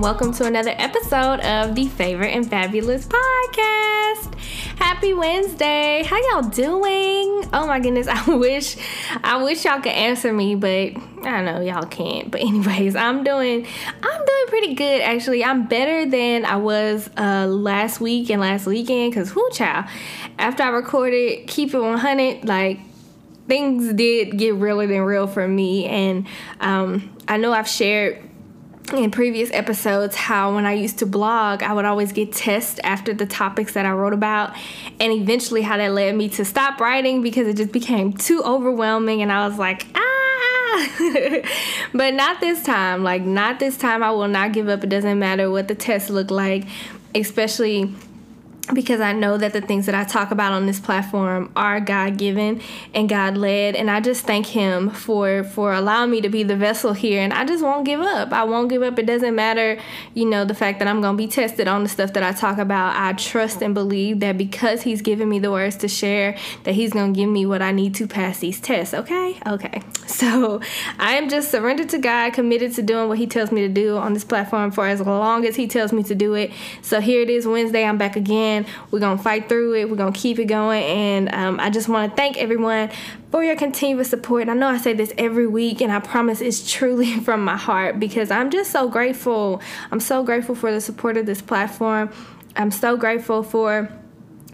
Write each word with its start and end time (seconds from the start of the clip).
to 0.00 0.46
another 0.46 0.72
episode 0.78 1.40
of 1.40 1.74
the 1.74 1.86
Favored 1.86 2.28
and 2.28 2.48
Fabulous 2.48 3.06
podcast. 3.06 4.34
Happy 4.78 5.12
Wednesday. 5.12 6.02
How 6.04 6.16
y'all 6.30 6.48
doing? 6.48 7.46
Oh 7.52 7.66
my 7.66 7.80
goodness, 7.80 8.06
I 8.10 8.34
wish 8.34 8.78
I 9.22 9.42
wish 9.42 9.66
y'all 9.66 9.76
could 9.82 9.92
answer 9.92 10.32
me, 10.32 10.54
but 10.54 10.94
I 11.22 11.42
know 11.42 11.60
y'all 11.60 11.84
can't. 11.84 12.30
But 12.30 12.40
anyways, 12.40 12.96
I'm 12.96 13.22
doing 13.24 13.66
I'm 14.02 14.24
doing 14.24 14.46
pretty 14.48 14.74
good 14.74 15.02
actually. 15.02 15.44
I'm 15.44 15.66
better 15.68 16.10
than 16.10 16.46
I 16.46 16.56
was 16.56 17.10
uh 17.18 17.46
last 17.46 18.00
week 18.00 18.30
and 18.30 18.40
last 18.40 18.66
weekend 18.66 19.12
cuz 19.12 19.34
whoo 19.34 19.50
child. 19.52 19.84
After 20.38 20.62
I 20.62 20.68
recorded 20.70 21.46
Keep 21.46 21.74
It 21.74 21.78
100 21.78 22.48
like 22.48 22.78
things 23.48 23.92
did 23.92 24.38
get 24.38 24.54
realer 24.54 24.86
than 24.86 25.02
real 25.02 25.26
for 25.26 25.46
me 25.46 25.84
and 25.84 26.26
um 26.60 27.14
I 27.28 27.36
know 27.36 27.52
I've 27.52 27.68
shared 27.68 28.29
in 28.98 29.10
previous 29.10 29.50
episodes 29.52 30.16
how 30.16 30.54
when 30.54 30.66
I 30.66 30.72
used 30.72 30.98
to 30.98 31.06
blog, 31.06 31.62
I 31.62 31.72
would 31.72 31.84
always 31.84 32.12
get 32.12 32.32
tests 32.32 32.80
after 32.84 33.14
the 33.14 33.26
topics 33.26 33.74
that 33.74 33.86
I 33.86 33.92
wrote 33.92 34.12
about, 34.12 34.56
and 34.98 35.12
eventually 35.12 35.62
how 35.62 35.76
that 35.76 35.92
led 35.92 36.14
me 36.14 36.28
to 36.30 36.44
stop 36.44 36.80
writing 36.80 37.22
because 37.22 37.46
it 37.46 37.56
just 37.56 37.72
became 37.72 38.12
too 38.12 38.42
overwhelming, 38.44 39.22
and 39.22 39.32
I 39.32 39.46
was 39.48 39.58
like, 39.58 39.86
ah. 39.94 40.10
but 41.92 42.14
not 42.14 42.40
this 42.40 42.62
time. 42.62 43.02
Like, 43.02 43.22
not 43.22 43.58
this 43.58 43.76
time. 43.76 44.02
I 44.02 44.10
will 44.10 44.28
not 44.28 44.52
give 44.52 44.68
up. 44.68 44.84
It 44.84 44.88
doesn't 44.88 45.18
matter 45.18 45.50
what 45.50 45.68
the 45.68 45.74
tests 45.74 46.10
look 46.10 46.30
like, 46.30 46.66
especially 47.14 47.94
because 48.74 49.00
I 49.00 49.12
know 49.12 49.36
that 49.36 49.52
the 49.52 49.60
things 49.60 49.86
that 49.86 49.94
I 49.94 50.04
talk 50.04 50.30
about 50.30 50.52
on 50.52 50.66
this 50.66 50.80
platform 50.80 51.50
are 51.56 51.80
God 51.80 52.16
given 52.16 52.60
and 52.94 53.08
God 53.08 53.36
led 53.36 53.74
and 53.74 53.90
I 53.90 54.00
just 54.00 54.24
thank 54.24 54.46
him 54.46 54.90
for 54.90 55.44
for 55.44 55.72
allowing 55.72 56.10
me 56.10 56.20
to 56.20 56.28
be 56.28 56.42
the 56.42 56.56
vessel 56.56 56.92
here 56.92 57.20
and 57.20 57.32
I 57.32 57.44
just 57.44 57.62
won't 57.62 57.84
give 57.84 58.00
up. 58.00 58.32
I 58.32 58.44
won't 58.44 58.68
give 58.68 58.82
up. 58.82 58.98
It 58.98 59.06
doesn't 59.06 59.34
matter, 59.34 59.78
you 60.14 60.24
know, 60.24 60.44
the 60.44 60.54
fact 60.54 60.78
that 60.78 60.88
I'm 60.88 61.00
going 61.00 61.16
to 61.16 61.18
be 61.18 61.28
tested 61.28 61.68
on 61.68 61.82
the 61.82 61.88
stuff 61.88 62.12
that 62.12 62.22
I 62.22 62.32
talk 62.32 62.58
about. 62.58 62.96
I 62.96 63.12
trust 63.14 63.62
and 63.62 63.74
believe 63.74 64.20
that 64.20 64.38
because 64.38 64.82
he's 64.82 65.02
given 65.02 65.28
me 65.28 65.38
the 65.38 65.50
words 65.50 65.76
to 65.78 65.88
share 65.88 66.36
that 66.64 66.74
he's 66.74 66.92
going 66.92 67.14
to 67.14 67.18
give 67.18 67.28
me 67.28 67.46
what 67.46 67.62
I 67.62 67.72
need 67.72 67.94
to 67.96 68.06
pass 68.06 68.38
these 68.38 68.60
tests, 68.60 68.94
okay? 68.94 69.38
Okay. 69.46 69.82
So, 70.10 70.60
I 70.98 71.14
am 71.14 71.28
just 71.28 71.52
surrendered 71.52 71.90
to 71.90 71.98
God, 71.98 72.32
committed 72.32 72.74
to 72.74 72.82
doing 72.82 73.08
what 73.08 73.16
he 73.16 73.28
tells 73.28 73.52
me 73.52 73.60
to 73.60 73.68
do 73.68 73.96
on 73.96 74.12
this 74.12 74.24
platform 74.24 74.72
for 74.72 74.84
as 74.84 75.00
long 75.00 75.46
as 75.46 75.54
he 75.54 75.68
tells 75.68 75.92
me 75.92 76.02
to 76.02 76.16
do 76.16 76.34
it. 76.34 76.50
So, 76.82 77.00
here 77.00 77.22
it 77.22 77.30
is 77.30 77.46
Wednesday. 77.46 77.84
I'm 77.84 77.96
back 77.96 78.16
again 78.16 78.59
we're 78.90 79.00
going 79.00 79.16
to 79.16 79.22
fight 79.22 79.48
through 79.48 79.74
it. 79.74 79.90
We're 79.90 79.96
going 79.96 80.12
to 80.12 80.18
keep 80.18 80.38
it 80.38 80.46
going. 80.46 80.82
And 80.82 81.34
um, 81.34 81.60
I 81.60 81.70
just 81.70 81.88
want 81.88 82.10
to 82.10 82.16
thank 82.16 82.36
everyone 82.36 82.90
for 83.30 83.44
your 83.44 83.56
continuous 83.56 84.10
support. 84.10 84.42
And 84.42 84.50
I 84.50 84.54
know 84.54 84.68
I 84.68 84.78
say 84.78 84.92
this 84.92 85.12
every 85.18 85.46
week, 85.46 85.80
and 85.80 85.92
I 85.92 86.00
promise 86.00 86.40
it's 86.40 86.70
truly 86.70 87.18
from 87.20 87.44
my 87.44 87.56
heart 87.56 88.00
because 88.00 88.30
I'm 88.30 88.50
just 88.50 88.70
so 88.70 88.88
grateful. 88.88 89.60
I'm 89.90 90.00
so 90.00 90.22
grateful 90.22 90.54
for 90.54 90.72
the 90.72 90.80
support 90.80 91.16
of 91.16 91.26
this 91.26 91.42
platform. 91.42 92.10
I'm 92.56 92.70
so 92.70 92.96
grateful 92.96 93.42
for 93.42 93.90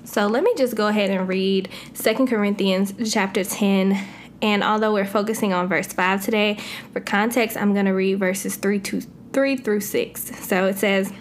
So 0.06 0.28
let 0.28 0.44
me 0.44 0.54
just 0.58 0.76
go 0.76 0.88
ahead 0.88 1.10
and 1.10 1.28
read 1.28 1.70
Second 1.94 2.28
Corinthians 2.28 2.94
chapter 3.12 3.44
10. 3.44 3.98
And 4.42 4.64
although 4.64 4.94
we're 4.94 5.06
focusing 5.06 5.54
on 5.54 5.68
verse 5.70 5.88
5 5.88 6.24
today, 6.24 6.60
for 6.92 7.00
context, 7.00 7.56
I'm 7.56 7.74
going 7.74 7.86
to 7.86 7.94
read 7.94 8.20
verses 8.20 8.58
3 8.58 8.80
to 8.80 9.02
3 9.32 9.58
through 9.58 9.80
6. 9.80 10.46
So 10.46 10.68
it 10.68 10.78
says, 10.78 11.14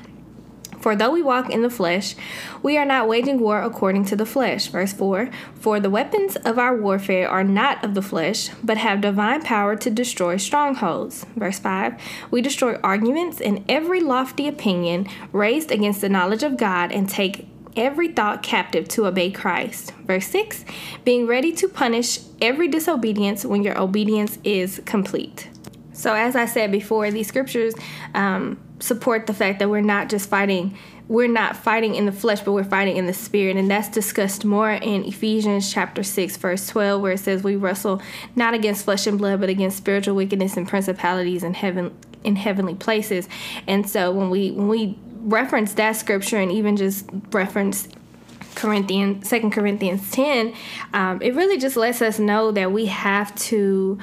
for 0.82 0.96
though 0.96 1.12
we 1.12 1.22
walk 1.22 1.48
in 1.48 1.62
the 1.62 1.70
flesh, 1.70 2.16
we 2.60 2.76
are 2.76 2.84
not 2.84 3.08
waging 3.08 3.38
war 3.38 3.62
according 3.62 4.04
to 4.06 4.16
the 4.16 4.26
flesh. 4.26 4.66
Verse 4.66 4.92
4 4.92 5.30
For 5.54 5.78
the 5.78 5.88
weapons 5.88 6.34
of 6.36 6.58
our 6.58 6.76
warfare 6.76 7.28
are 7.28 7.44
not 7.44 7.84
of 7.84 7.94
the 7.94 8.02
flesh, 8.02 8.50
but 8.64 8.78
have 8.78 9.00
divine 9.00 9.42
power 9.42 9.76
to 9.76 9.90
destroy 9.90 10.36
strongholds. 10.36 11.24
Verse 11.36 11.60
5 11.60 11.94
We 12.32 12.42
destroy 12.42 12.74
arguments 12.82 13.40
and 13.40 13.64
every 13.68 14.00
lofty 14.00 14.48
opinion 14.48 15.06
raised 15.30 15.70
against 15.70 16.00
the 16.00 16.08
knowledge 16.08 16.42
of 16.42 16.56
God 16.56 16.90
and 16.90 17.08
take 17.08 17.46
every 17.76 18.08
thought 18.08 18.42
captive 18.42 18.88
to 18.88 19.06
obey 19.06 19.30
Christ. 19.30 19.92
Verse 20.04 20.26
6 20.26 20.64
Being 21.04 21.28
ready 21.28 21.52
to 21.52 21.68
punish 21.68 22.18
every 22.40 22.66
disobedience 22.66 23.44
when 23.44 23.62
your 23.62 23.80
obedience 23.80 24.38
is 24.42 24.82
complete. 24.84 25.48
So, 25.92 26.14
as 26.14 26.34
I 26.34 26.46
said 26.46 26.72
before, 26.72 27.10
these 27.10 27.28
scriptures 27.28 27.74
um, 28.14 28.58
support 28.82 29.26
the 29.26 29.34
fact 29.34 29.58
that 29.60 29.70
we're 29.70 29.80
not 29.80 30.08
just 30.08 30.28
fighting 30.28 30.76
we're 31.08 31.28
not 31.28 31.56
fighting 31.56 31.94
in 31.94 32.06
the 32.06 32.12
flesh 32.12 32.40
but 32.40 32.52
we're 32.52 32.64
fighting 32.64 32.96
in 32.96 33.06
the 33.06 33.12
spirit. 33.12 33.56
And 33.56 33.70
that's 33.70 33.88
discussed 33.88 34.44
more 34.44 34.70
in 34.70 35.04
ephesians 35.04 35.72
chapter 35.72 36.02
6 36.02 36.36
verse 36.38 36.66
12 36.68 37.02
where 37.02 37.12
it 37.12 37.18
says 37.18 37.42
we 37.42 37.56
wrestle 37.56 38.00
not 38.34 38.54
against 38.54 38.84
flesh 38.84 39.06
and 39.06 39.18
blood 39.18 39.40
but 39.40 39.48
against 39.48 39.76
spiritual 39.76 40.14
wickedness 40.14 40.56
and 40.56 40.66
principalities 40.66 41.42
in 41.42 41.54
heaven 41.54 41.94
in 42.24 42.36
heavenly 42.36 42.74
places. 42.74 43.28
And 43.66 43.88
so 43.88 44.12
when 44.12 44.30
we 44.30 44.52
when 44.52 44.68
we 44.68 44.98
reference 45.22 45.74
that 45.74 45.96
scripture 45.96 46.38
and 46.38 46.50
even 46.50 46.76
just 46.76 47.08
reference 47.30 47.88
Corinthians, 48.54 49.28
Second 49.28 49.52
Corinthians 49.52 50.10
10, 50.10 50.54
um, 50.92 51.22
it 51.22 51.34
really 51.34 51.58
just 51.58 51.76
lets 51.76 52.02
us 52.02 52.18
know 52.18 52.52
that 52.52 52.70
we 52.70 52.86
have 52.86 53.34
to 53.36 53.98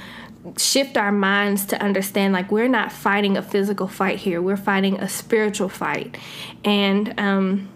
shift 0.57 0.97
our 0.97 1.11
minds 1.11 1.65
to 1.65 1.81
understand 1.81 2.33
like 2.33 2.51
we're 2.51 2.67
not 2.67 2.91
fighting 2.91 3.37
a 3.37 3.41
physical 3.41 3.87
fight 3.87 4.19
here. 4.19 4.41
We're 4.41 4.57
fighting 4.57 4.99
a 4.99 5.09
spiritual 5.09 5.69
fight. 5.69 6.17
And 6.63 7.19
um 7.19 7.69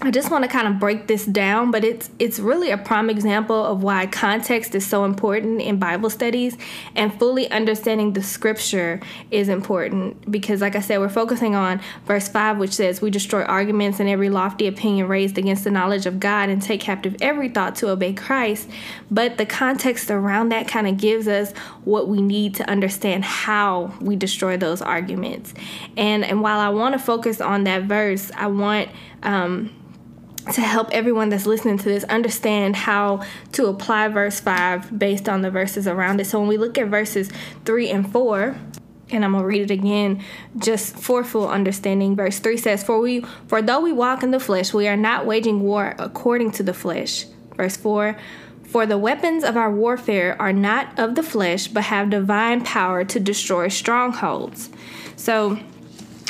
I 0.00 0.12
just 0.12 0.30
want 0.30 0.44
to 0.44 0.48
kind 0.48 0.68
of 0.68 0.78
break 0.78 1.08
this 1.08 1.26
down, 1.26 1.72
but 1.72 1.84
it's 1.84 2.08
it's 2.20 2.38
really 2.38 2.70
a 2.70 2.78
prime 2.78 3.10
example 3.10 3.64
of 3.64 3.82
why 3.82 4.06
context 4.06 4.76
is 4.76 4.86
so 4.86 5.04
important 5.04 5.60
in 5.60 5.78
Bible 5.80 6.08
studies 6.08 6.56
and 6.94 7.12
fully 7.18 7.50
understanding 7.50 8.12
the 8.12 8.22
scripture 8.22 9.00
is 9.32 9.48
important 9.48 10.30
because 10.30 10.60
like 10.60 10.76
I 10.76 10.80
said 10.80 11.00
we're 11.00 11.08
focusing 11.08 11.56
on 11.56 11.80
verse 12.06 12.28
5 12.28 12.58
which 12.58 12.74
says 12.74 13.02
we 13.02 13.10
destroy 13.10 13.42
arguments 13.42 13.98
and 13.98 14.08
every 14.08 14.30
lofty 14.30 14.68
opinion 14.68 15.08
raised 15.08 15.36
against 15.36 15.64
the 15.64 15.70
knowledge 15.72 16.06
of 16.06 16.20
God 16.20 16.48
and 16.48 16.62
take 16.62 16.80
captive 16.80 17.16
every 17.20 17.48
thought 17.48 17.74
to 17.76 17.88
obey 17.88 18.12
Christ, 18.12 18.68
but 19.10 19.36
the 19.36 19.46
context 19.46 20.12
around 20.12 20.50
that 20.50 20.68
kind 20.68 20.86
of 20.86 20.96
gives 20.96 21.26
us 21.26 21.52
what 21.82 22.06
we 22.06 22.22
need 22.22 22.54
to 22.54 22.70
understand 22.70 23.24
how 23.24 23.92
we 24.00 24.14
destroy 24.14 24.56
those 24.56 24.80
arguments. 24.80 25.54
And 25.96 26.24
and 26.24 26.40
while 26.40 26.60
I 26.60 26.68
want 26.68 26.92
to 26.92 27.00
focus 27.00 27.40
on 27.40 27.64
that 27.64 27.82
verse, 27.82 28.30
I 28.36 28.46
want 28.46 28.90
um 29.24 29.74
to 30.52 30.60
help 30.60 30.90
everyone 30.90 31.28
that's 31.28 31.46
listening 31.46 31.78
to 31.78 31.84
this 31.84 32.04
understand 32.04 32.76
how 32.76 33.22
to 33.52 33.66
apply 33.66 34.08
verse 34.08 34.40
5 34.40 34.98
based 34.98 35.28
on 35.28 35.42
the 35.42 35.50
verses 35.50 35.86
around 35.86 36.20
it. 36.20 36.26
So 36.26 36.38
when 36.38 36.48
we 36.48 36.56
look 36.56 36.78
at 36.78 36.88
verses 36.88 37.30
3 37.64 37.90
and 37.90 38.10
4, 38.10 38.56
and 39.10 39.24
I'm 39.24 39.32
gonna 39.32 39.44
read 39.44 39.62
it 39.62 39.70
again 39.70 40.22
just 40.56 40.96
for 40.96 41.24
full 41.24 41.48
understanding. 41.48 42.14
Verse 42.16 42.38
3 42.38 42.56
says, 42.56 42.84
For 42.84 43.00
we 43.00 43.24
for 43.46 43.62
though 43.62 43.80
we 43.80 43.92
walk 43.92 44.22
in 44.22 44.30
the 44.30 44.40
flesh, 44.40 44.72
we 44.72 44.88
are 44.88 44.96
not 44.96 45.26
waging 45.26 45.60
war 45.60 45.94
according 45.98 46.52
to 46.52 46.62
the 46.62 46.74
flesh. 46.74 47.26
Verse 47.56 47.76
4 47.76 48.16
For 48.64 48.86
the 48.86 48.98
weapons 48.98 49.44
of 49.44 49.56
our 49.56 49.72
warfare 49.72 50.40
are 50.40 50.52
not 50.52 50.98
of 50.98 51.14
the 51.14 51.22
flesh, 51.22 51.68
but 51.68 51.84
have 51.84 52.10
divine 52.10 52.64
power 52.64 53.04
to 53.04 53.20
destroy 53.20 53.68
strongholds. 53.68 54.70
So, 55.16 55.58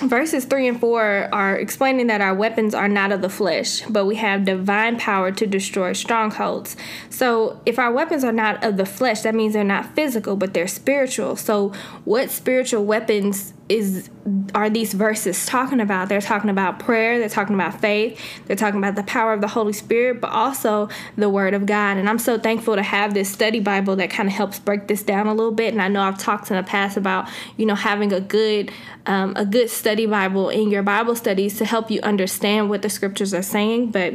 verses 0.01 0.45
3 0.45 0.69
and 0.69 0.81
4 0.81 1.29
are 1.33 1.57
explaining 1.57 2.07
that 2.07 2.21
our 2.21 2.35
weapons 2.35 2.75
are 2.75 2.89
not 2.89 3.13
of 3.13 3.21
the 3.21 3.29
flesh, 3.29 3.83
but 3.89 4.07
we 4.07 4.17
have 4.17 4.45
divine 4.45 4.99
power 4.99 5.33
to 5.33 5.47
destroy 5.47 5.93
strongholds. 5.93 6.77
So, 7.11 7.61
if 7.67 7.79
our 7.79 7.93
weapons 7.93 8.25
are 8.25 8.33
not 8.33 8.63
of 8.65 8.77
the 8.77 8.87
flesh, 8.87 9.23
that 9.23 9.35
means 9.35 9.55
they're 9.55 9.65
not 9.65 9.95
physical, 9.95 10.37
but 10.37 10.55
they're 10.55 10.69
spiritual. 10.69 11.37
So, 11.37 11.73
what 12.05 12.31
spiritual 12.31 12.85
weapons 12.85 13.53
is 13.69 14.11
are 14.55 14.71
these 14.71 14.95
verses 14.95 15.47
talking 15.47 15.81
about? 15.81 16.09
They're 16.09 16.21
talking 16.21 16.51
about 16.51 16.79
prayer, 16.79 17.19
they're 17.19 17.29
talking 17.29 17.55
about 17.55 17.81
faith, 17.81 18.21
they're 18.47 18.57
talking 18.57 18.79
about 18.79 18.95
the 18.95 19.03
power 19.03 19.33
of 19.33 19.41
the 19.41 19.49
Holy 19.49 19.73
Spirit, 19.73 20.21
but 20.21 20.31
also 20.31 20.89
the 21.17 21.29
Word 21.29 21.55
of 21.55 21.67
God. 21.67 21.97
And 21.97 22.09
I'm 22.09 22.19
so 22.19 22.39
thankful 22.39 22.77
to 22.77 22.83
have 22.83 23.15
this 23.15 23.31
study 23.31 23.61
Bible 23.61 23.97
that 23.97 24.11
kind 24.11 24.29
of 24.29 24.35
helps 24.35 24.59
break 24.59 24.89
this 24.89 25.03
down 25.03 25.27
a 25.27 25.35
little 25.35 25.53
bit. 25.53 25.73
And 25.73 25.83
I 25.83 25.89
know 25.89 26.03
I've 26.03 26.19
talked 26.19 26.51
in 26.51 26.57
the 26.57 26.63
past 26.63 26.97
about 26.97 27.29
you 27.57 27.67
know 27.67 27.75
having 27.75 28.13
a 28.13 28.21
good 28.21 28.73
um, 29.07 29.35
a 29.37 29.45
good 29.45 29.71
study 29.71 30.07
Bible 30.07 30.49
in 30.49 30.71
your 30.71 30.83
Bible 30.83 31.15
studies 31.15 31.59
to 31.59 31.65
help 31.65 31.91
you 31.91 32.01
understand 32.03 32.71
what 32.71 32.83
the 32.83 32.91
scriptures 32.91 33.33
are 33.35 33.43
saying, 33.43 33.91
but 33.91 34.15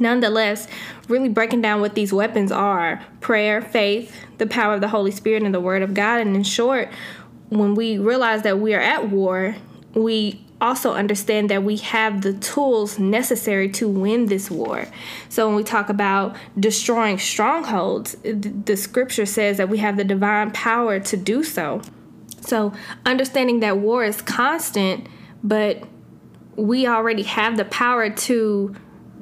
nonetheless, 0.00 0.66
really 1.08 1.28
breaking 1.28 1.62
down 1.62 1.80
what 1.80 1.94
these 1.94 2.12
weapons 2.12 2.52
are 2.52 3.04
prayer, 3.20 3.62
faith, 3.62 4.14
the 4.38 4.46
power 4.46 4.74
of 4.74 4.80
the 4.80 4.88
Holy 4.88 5.10
Spirit, 5.10 5.42
and 5.42 5.54
the 5.54 5.60
Word 5.60 5.82
of 5.82 5.94
God. 5.94 6.20
And 6.20 6.34
in 6.34 6.42
short, 6.42 6.88
when 7.58 7.74
we 7.74 7.98
realize 7.98 8.42
that 8.42 8.58
we 8.58 8.74
are 8.74 8.80
at 8.80 9.10
war, 9.10 9.56
we 9.94 10.44
also 10.60 10.94
understand 10.94 11.50
that 11.50 11.64
we 11.64 11.76
have 11.78 12.22
the 12.22 12.32
tools 12.34 12.98
necessary 12.98 13.68
to 13.68 13.88
win 13.88 14.26
this 14.26 14.50
war. 14.50 14.86
So 15.28 15.48
when 15.48 15.56
we 15.56 15.64
talk 15.64 15.88
about 15.88 16.36
destroying 16.58 17.18
strongholds, 17.18 18.16
the 18.22 18.76
scripture 18.76 19.26
says 19.26 19.56
that 19.56 19.68
we 19.68 19.78
have 19.78 19.96
the 19.96 20.04
divine 20.04 20.52
power 20.52 21.00
to 21.00 21.16
do 21.16 21.42
so. 21.42 21.82
So 22.40 22.72
understanding 23.04 23.60
that 23.60 23.78
war 23.78 24.04
is 24.04 24.22
constant, 24.22 25.08
but 25.42 25.82
we 26.56 26.86
already 26.86 27.24
have 27.24 27.56
the 27.56 27.64
power 27.64 28.08
to 28.08 28.74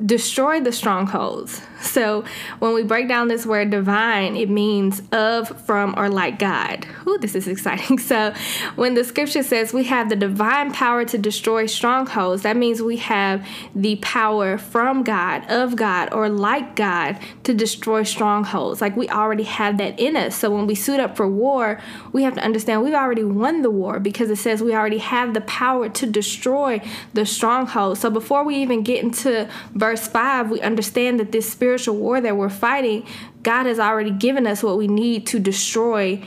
destroy 0.05 0.61
the 0.61 0.73
strongholds. 0.73 1.63
So 1.83 2.25
when 2.59 2.75
we 2.75 2.83
break 2.83 3.09
down 3.09 3.29
this 3.29 3.47
word 3.47 3.71
divine, 3.71 4.37
it 4.37 4.51
means 4.51 5.03
of, 5.13 5.49
from, 5.65 5.95
or 5.97 6.09
like 6.09 6.39
God. 6.39 6.87
Ooh, 7.07 7.19
this 7.19 7.35
is 7.35 7.49
exciting. 7.49 7.99
So 8.11 8.35
when 8.75 8.95
the 8.95 9.05
scripture 9.05 9.45
says 9.45 9.73
we 9.73 9.85
have 9.85 10.09
the 10.09 10.17
divine 10.17 10.73
power 10.73 11.05
to 11.05 11.17
destroy 11.17 11.67
strongholds, 11.67 12.43
that 12.43 12.57
means 12.57 12.83
we 12.83 12.97
have 12.97 13.47
the 13.73 13.97
power 13.97 14.59
from 14.59 15.05
God, 15.05 15.49
of 15.49 15.77
God, 15.77 16.13
or 16.13 16.29
like 16.29 16.75
God 16.75 17.19
to 17.45 17.55
destroy 17.55 18.03
strongholds. 18.03 18.81
Like 18.81 18.97
we 18.97 19.09
already 19.09 19.45
have 19.45 19.79
that 19.79 20.01
in 20.01 20.17
us. 20.17 20.35
So 20.35 20.51
when 20.51 20.67
we 20.67 20.75
suit 20.75 20.99
up 20.99 21.17
for 21.17 21.29
war, 21.29 21.81
we 22.13 22.25
have 22.25 22.35
to 22.35 22.43
understand 22.43 22.83
we've 22.83 22.95
already 22.95 23.23
won 23.23 23.63
the 23.63 23.71
war 23.71 24.01
because 24.01 24.29
it 24.29 24.37
says 24.37 24.61
we 24.61 24.75
already 24.75 24.99
have 24.99 25.33
the 25.33 25.43
power 25.43 25.89
to 25.89 26.07
destroy 26.07 26.81
the 27.15 27.25
strongholds. 27.25 28.01
So 28.01 28.11
before 28.11 28.43
we 28.43 28.57
even 28.57 28.83
get 28.83 29.05
into 29.05 29.49
verse 29.75 30.09
5, 30.09 30.51
we 30.51 30.61
understand 30.61 31.21
that 31.21 31.31
this 31.31 31.51
spirit 31.51 31.70
spiritual 31.71 31.97
war 31.97 32.21
that 32.21 32.37
we're 32.37 32.49
fighting, 32.49 33.07
God 33.45 33.67
has 33.67 33.79
already 33.79 34.11
given 34.11 34.45
us 34.45 34.61
what 34.61 34.77
we 34.77 34.89
need 34.89 35.25
to 35.29 35.39
destroy 35.39 36.21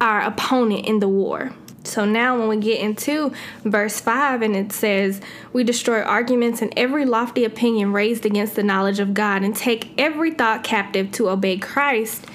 our 0.00 0.20
opponent 0.22 0.86
in 0.86 0.98
the 0.98 1.08
war. 1.08 1.52
So 1.84 2.04
now, 2.04 2.36
when 2.36 2.48
we 2.48 2.56
get 2.56 2.80
into 2.80 3.32
verse 3.64 4.00
5, 4.00 4.42
and 4.42 4.56
it 4.56 4.72
says, 4.72 5.20
We 5.52 5.62
destroy 5.62 6.02
arguments 6.02 6.60
and 6.60 6.72
every 6.76 7.06
lofty 7.06 7.44
opinion 7.44 7.92
raised 7.92 8.26
against 8.26 8.56
the 8.56 8.62
knowledge 8.64 8.98
of 8.98 9.14
God 9.14 9.42
and 9.42 9.54
take 9.56 9.92
every 9.96 10.32
thought 10.32 10.64
captive 10.64 11.12
to 11.12 11.30
obey 11.30 11.56
Christ. 11.56 12.26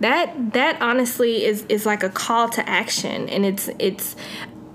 That 0.00 0.52
that 0.52 0.80
honestly 0.82 1.44
is 1.44 1.64
is 1.68 1.86
like 1.86 2.02
a 2.02 2.10
call 2.10 2.48
to 2.50 2.68
action 2.68 3.28
and 3.28 3.46
it's 3.46 3.70
it's 3.78 4.16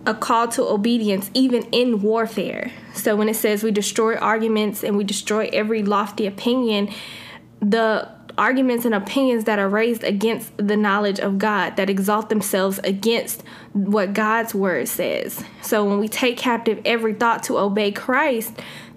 a 0.06 0.14
call 0.14 0.48
to 0.48 0.64
obedience 0.64 1.30
even 1.34 1.64
in 1.72 2.02
warfare. 2.02 2.72
So 2.94 3.16
when 3.16 3.30
it 3.30 3.36
says 3.36 3.62
we 3.62 3.72
destroy 3.72 4.16
arguments 4.16 4.84
and 4.84 4.98
we 4.98 5.04
destroy 5.04 5.50
every 5.54 5.84
lofty 5.84 6.26
opinion, 6.26 6.90
the 7.60 8.10
arguments 8.38 8.86
and 8.86 8.94
opinions 8.94 9.46
that 9.46 9.58
are 9.58 9.68
raised 9.70 10.04
against 10.04 10.56
the 10.58 10.78
knowledge 10.78 11.20
of 11.20 11.40
God, 11.40 11.76
that 11.78 11.90
exalt 11.90 12.30
themselves 12.30 12.80
against 12.84 13.44
what 13.74 14.14
God's 14.14 14.54
word 14.54 14.88
says. 14.88 15.44
So 15.62 15.84
when 15.84 16.00
we 16.00 16.08
take 16.08 16.38
captive 16.38 16.80
every 16.86 17.16
thought 17.16 17.44
to 17.44 17.58
obey 17.58 17.92
Christ, 17.92 18.54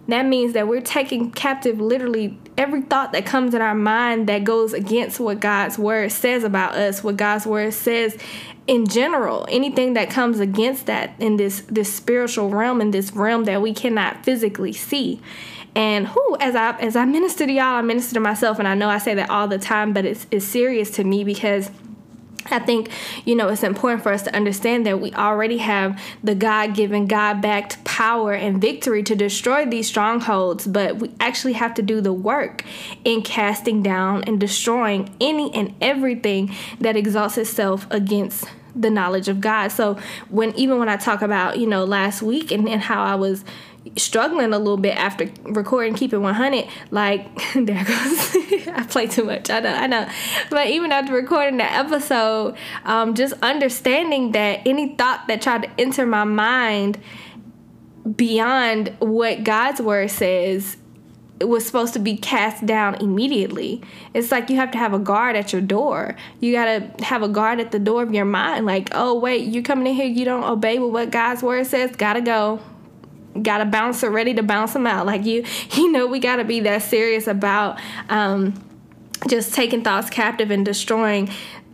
that 0.09 0.27
means 0.27 0.53
that 0.55 0.69
we're 0.69 0.81
taking 0.81 1.31
captive 1.31 1.81
literally 1.81 2.39
every 2.59 2.83
thought 2.83 3.13
that 3.13 3.25
comes 3.25 3.55
in 3.55 3.63
our 3.63 3.75
mind 3.75 4.29
that 4.29 4.45
goes 4.45 4.73
against 4.73 5.21
what 5.21 5.41
God's 5.41 5.79
word 5.79 6.13
says 6.13 6.45
about 6.45 6.75
us, 6.75 7.03
what 7.03 7.17
God's 7.17 7.47
word 7.47 7.73
says 7.73 8.19
in 8.67 8.87
general. 8.87 9.47
Anything 9.49 9.95
that 9.95 10.11
comes 10.11 10.41
against 10.41 10.87
that 10.87 11.15
in 11.19 11.37
this 11.37 11.63
this 11.69 11.93
spiritual 11.93 12.51
realm 12.51 12.81
in 12.81 12.91
this 12.91 13.13
realm 13.13 13.45
that 13.45 13.63
we 13.63 13.73
cannot 13.73 14.25
physically 14.25 14.73
see. 14.73 15.21
And 15.75 16.09
who, 16.09 16.37
as 16.41 16.57
I 16.57 16.73
as 16.79 16.97
I 16.97 17.05
minister 17.05 17.47
to 17.47 17.53
y'all, 17.53 17.77
I 17.77 17.83
minister 17.83 18.15
to 18.15 18.21
myself, 18.21 18.59
and 18.59 18.67
I 18.67 18.75
know 18.75 18.89
I 18.89 18.99
say 18.99 19.15
that 19.15 19.31
all 19.31 19.47
the 19.47 19.59
time, 19.59 19.93
but 19.93 20.05
it's 20.05 20.27
it's 20.31 20.45
serious 20.45 20.91
to 20.93 21.05
me 21.05 21.25
because. 21.25 21.71
I 22.47 22.59
think, 22.59 22.91
you 23.27 23.37
know, 23.37 23.49
it's 23.49 23.63
important 23.63 24.03
for 24.03 24.11
us 24.11 24.23
to 24.23 24.35
understand 24.35 24.87
that 24.87 24.99
we 24.99 25.13
already 25.13 25.59
have 25.59 26.03
the 26.25 26.35
God 26.35 26.75
given, 26.75 27.07
God 27.07 27.43
backed 27.43 27.85
power 27.85 28.33
and 28.33 28.61
victory 28.61 29.03
to 29.05 29.15
destroy 29.15 29.67
these 29.67 29.87
strongholds, 29.87 30.67
but 30.67 30.97
we 30.97 31.13
actually 31.21 31.53
have 31.53 31.75
to 31.75 31.83
do 31.83 32.01
the 32.01 32.15
work 32.15 32.65
in 33.05 33.23
casting 33.23 33.83
down 33.83 34.25
and 34.25 34.41
destroying 34.41 35.15
any 35.21 35.55
and 35.55 35.75
everything 35.83 36.53
that 36.81 36.97
exalts 36.97 37.37
itself 37.37 37.87
against 37.91 38.47
the 38.75 38.91
knowledge 38.91 39.29
of 39.29 39.41
God. 39.41 39.69
So 39.69 39.99
when 40.29 40.55
even 40.57 40.79
when 40.79 40.89
I 40.89 40.97
talk 40.97 41.23
about, 41.23 41.59
you 41.59 41.67
know, 41.67 41.85
last 41.85 42.23
week 42.23 42.51
and, 42.51 42.69
and 42.69 42.81
how 42.81 43.03
I 43.03 43.15
was 43.17 43.45
struggling 43.97 44.53
a 44.53 44.59
little 44.59 44.77
bit 44.77 44.97
after 44.97 45.31
recording 45.45 45.95
Keep 45.95 46.13
It 46.13 46.19
100. 46.19 46.67
Like, 46.91 47.35
there 47.55 47.85
goes. 47.85 48.37
I 48.69 48.87
play 48.89 49.07
too 49.07 49.25
much. 49.25 49.51
I 49.51 49.61
know, 49.61 49.75
I 49.75 49.87
know. 49.87 50.09
But 50.51 50.69
even 50.69 50.93
after 50.93 51.13
recording 51.13 51.59
that 51.59 51.73
episode, 51.85 52.57
um, 52.85 53.15
just 53.15 53.35
understanding 53.43 54.33
that 54.33 54.61
any 54.67 54.95
thought 54.95 55.27
that 55.29 55.43
tried 55.43 55.63
to 55.63 55.71
enter 55.79 56.07
my 56.07 56.25
mind 56.25 56.99
beyond 58.17 58.95
what 58.99 59.45
God's 59.45 59.81
word 59.81 60.11
says 60.11 60.77
it 61.39 61.49
was 61.49 61.65
supposed 61.65 61.95
to 61.95 61.99
be 61.99 62.19
cast 62.19 62.67
down 62.67 62.97
immediately. 62.97 63.83
It's 64.13 64.31
like 64.31 64.51
you 64.51 64.57
have 64.57 64.73
to 64.73 64.79
have 64.79 64.93
a 64.93 64.99
guard 64.99 65.37
at 65.37 65.55
your 65.55 65.63
door. 65.63 66.15
You 66.39 66.53
got 66.53 66.65
to 66.67 67.05
have 67.05 67.23
a 67.23 67.29
guard 67.29 67.61
at 67.61 67.73
the 67.73 67.79
door 67.79 68.03
of 68.03 68.13
your 68.13 68.27
mind. 68.27 68.67
Like, 68.67 68.91
oh, 68.93 69.19
wait, 69.19 69.49
you're 69.49 69.63
coming 69.63 69.87
in 69.87 69.95
here, 69.95 70.05
you 70.05 70.27
don't 70.27 70.45
obey 70.45 70.79
with 70.79 70.93
what 70.93 71.11
God's 71.11 71.43
word 71.43 71.67
says, 71.67 71.97
gotta 71.97 72.21
go 72.21 72.61
got 73.43 73.61
a 73.61 73.65
bouncer 73.65 74.11
ready 74.11 74.35
to 74.35 74.43
bounce 74.43 74.73
them 74.73 74.87
out. 74.87 75.07
Like 75.07 75.25
you, 75.25 75.45
you 75.73 75.91
know, 75.91 76.07
we 76.07 76.19
got 76.19 76.37
to 76.37 76.45
be 76.45 76.61
that 76.61 76.83
serious 76.83 77.27
about 77.27 77.81
um, 78.09 78.55
just 79.29 79.55
taking 79.55 79.83
thoughts 79.83 80.11
captive 80.11 80.51
and 80.51 80.65
destroying 80.65 81.31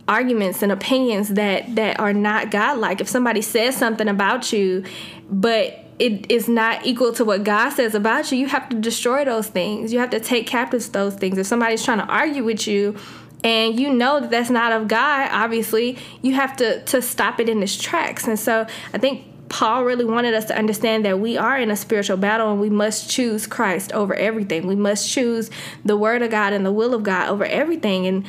arguments 0.07 0.61
and 0.61 0.71
opinions 0.71 1.29
that 1.29 1.75
that 1.75 1.99
are 1.99 2.13
not 2.13 2.51
godlike. 2.51 3.01
If 3.01 3.09
somebody 3.09 3.41
says 3.41 3.75
something 3.75 4.07
about 4.07 4.53
you, 4.53 4.83
but 5.29 5.83
it 5.99 6.31
is 6.31 6.47
not 6.47 6.85
equal 6.85 7.11
to 7.13 7.25
what 7.25 7.43
God 7.43 7.71
says 7.71 7.95
about 7.95 8.31
you, 8.31 8.37
you 8.37 8.47
have 8.47 8.69
to 8.69 8.75
destroy 8.77 9.25
those 9.25 9.47
things. 9.47 9.91
You 9.91 9.99
have 9.99 10.11
to 10.11 10.19
take 10.19 10.45
captive 10.47 10.91
those 10.91 11.15
things. 11.15 11.37
If 11.37 11.47
somebody's 11.47 11.83
trying 11.83 11.99
to 11.99 12.05
argue 12.05 12.43
with 12.43 12.67
you, 12.67 12.95
and 13.43 13.79
you 13.79 13.93
know 13.93 14.19
that 14.19 14.29
that's 14.29 14.49
not 14.49 14.71
of 14.71 14.87
God, 14.87 15.29
obviously, 15.31 15.97
you 16.21 16.33
have 16.35 16.55
to 16.57 16.83
to 16.85 17.01
stop 17.01 17.39
it 17.39 17.49
in 17.49 17.61
its 17.61 17.77
tracks. 17.77 18.27
And 18.27 18.39
so 18.39 18.65
I 18.93 18.97
think 18.97 19.25
Paul 19.49 19.85
really 19.85 20.05
wanted 20.05 20.33
us 20.33 20.45
to 20.45 20.57
understand 20.57 21.05
that 21.05 21.19
we 21.19 21.37
are 21.37 21.57
in 21.57 21.71
a 21.71 21.75
spiritual 21.75 22.17
battle 22.17 22.51
and 22.51 22.59
we 22.59 22.69
must 22.69 23.09
choose 23.09 23.47
Christ 23.47 23.93
over 23.93 24.13
everything. 24.13 24.67
We 24.67 24.75
must 24.75 25.09
choose 25.09 25.49
the 25.85 25.97
word 25.97 26.21
of 26.21 26.31
God 26.31 26.53
and 26.53 26.65
the 26.65 26.71
will 26.71 26.93
of 26.93 27.03
God 27.03 27.29
over 27.29 27.45
everything. 27.45 28.05
And 28.07 28.25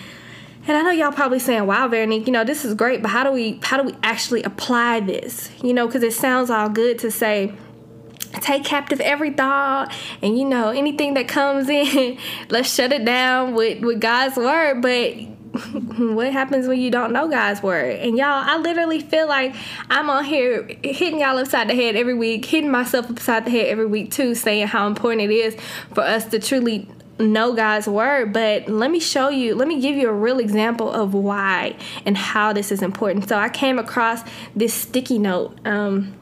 and 0.66 0.76
I 0.76 0.82
know 0.82 0.90
y'all 0.90 1.12
probably 1.12 1.38
saying, 1.38 1.66
"Wow, 1.66 1.88
Verinique, 1.88 2.26
you 2.26 2.32
know 2.32 2.44
this 2.44 2.64
is 2.64 2.74
great, 2.74 3.00
but 3.00 3.08
how 3.08 3.24
do 3.24 3.32
we 3.32 3.58
how 3.62 3.78
do 3.78 3.84
we 3.84 3.94
actually 4.02 4.42
apply 4.42 5.00
this? 5.00 5.50
You 5.62 5.72
know, 5.72 5.86
because 5.86 6.02
it 6.02 6.12
sounds 6.12 6.50
all 6.50 6.68
good 6.68 6.98
to 7.00 7.10
say." 7.10 7.54
take 8.42 8.62
captive 8.62 9.00
every 9.00 9.30
thought 9.30 9.90
and 10.20 10.38
you 10.38 10.44
know 10.44 10.68
anything 10.68 11.14
that 11.14 11.26
comes 11.26 11.68
in 11.68 12.18
let's 12.50 12.72
shut 12.72 12.92
it 12.92 13.04
down 13.04 13.54
with 13.54 13.82
with 13.82 13.98
god's 14.00 14.36
word 14.36 14.82
but 14.82 15.14
what 16.14 16.32
happens 16.32 16.68
when 16.68 16.80
you 16.80 16.90
don't 16.90 17.12
know 17.12 17.28
God's 17.28 17.62
word? 17.62 17.96
And 17.96 18.16
y'all, 18.16 18.26
I 18.26 18.58
literally 18.58 19.00
feel 19.00 19.28
like 19.28 19.54
I'm 19.90 20.08
on 20.10 20.24
here 20.24 20.68
hitting 20.82 21.20
y'all 21.20 21.38
upside 21.38 21.68
the 21.68 21.74
head 21.74 21.96
every 21.96 22.14
week, 22.14 22.44
hitting 22.44 22.70
myself 22.70 23.10
upside 23.10 23.44
the 23.44 23.50
head 23.50 23.66
every 23.66 23.86
week 23.86 24.10
too, 24.10 24.34
saying 24.34 24.68
how 24.68 24.86
important 24.86 25.30
it 25.30 25.34
is 25.34 25.56
for 25.94 26.02
us 26.02 26.26
to 26.26 26.38
truly 26.38 26.88
know 27.18 27.54
God's 27.54 27.86
word. 27.86 28.32
But 28.32 28.68
let 28.68 28.90
me 28.90 29.00
show 29.00 29.28
you, 29.28 29.54
let 29.54 29.68
me 29.68 29.80
give 29.80 29.96
you 29.96 30.08
a 30.08 30.12
real 30.12 30.38
example 30.38 30.90
of 30.90 31.14
why 31.14 31.76
and 32.04 32.16
how 32.16 32.52
this 32.52 32.70
is 32.70 32.82
important. 32.82 33.28
So 33.28 33.36
I 33.36 33.48
came 33.48 33.78
across 33.78 34.22
this 34.54 34.72
sticky 34.74 35.18
note. 35.18 35.58
Um, 35.64 36.14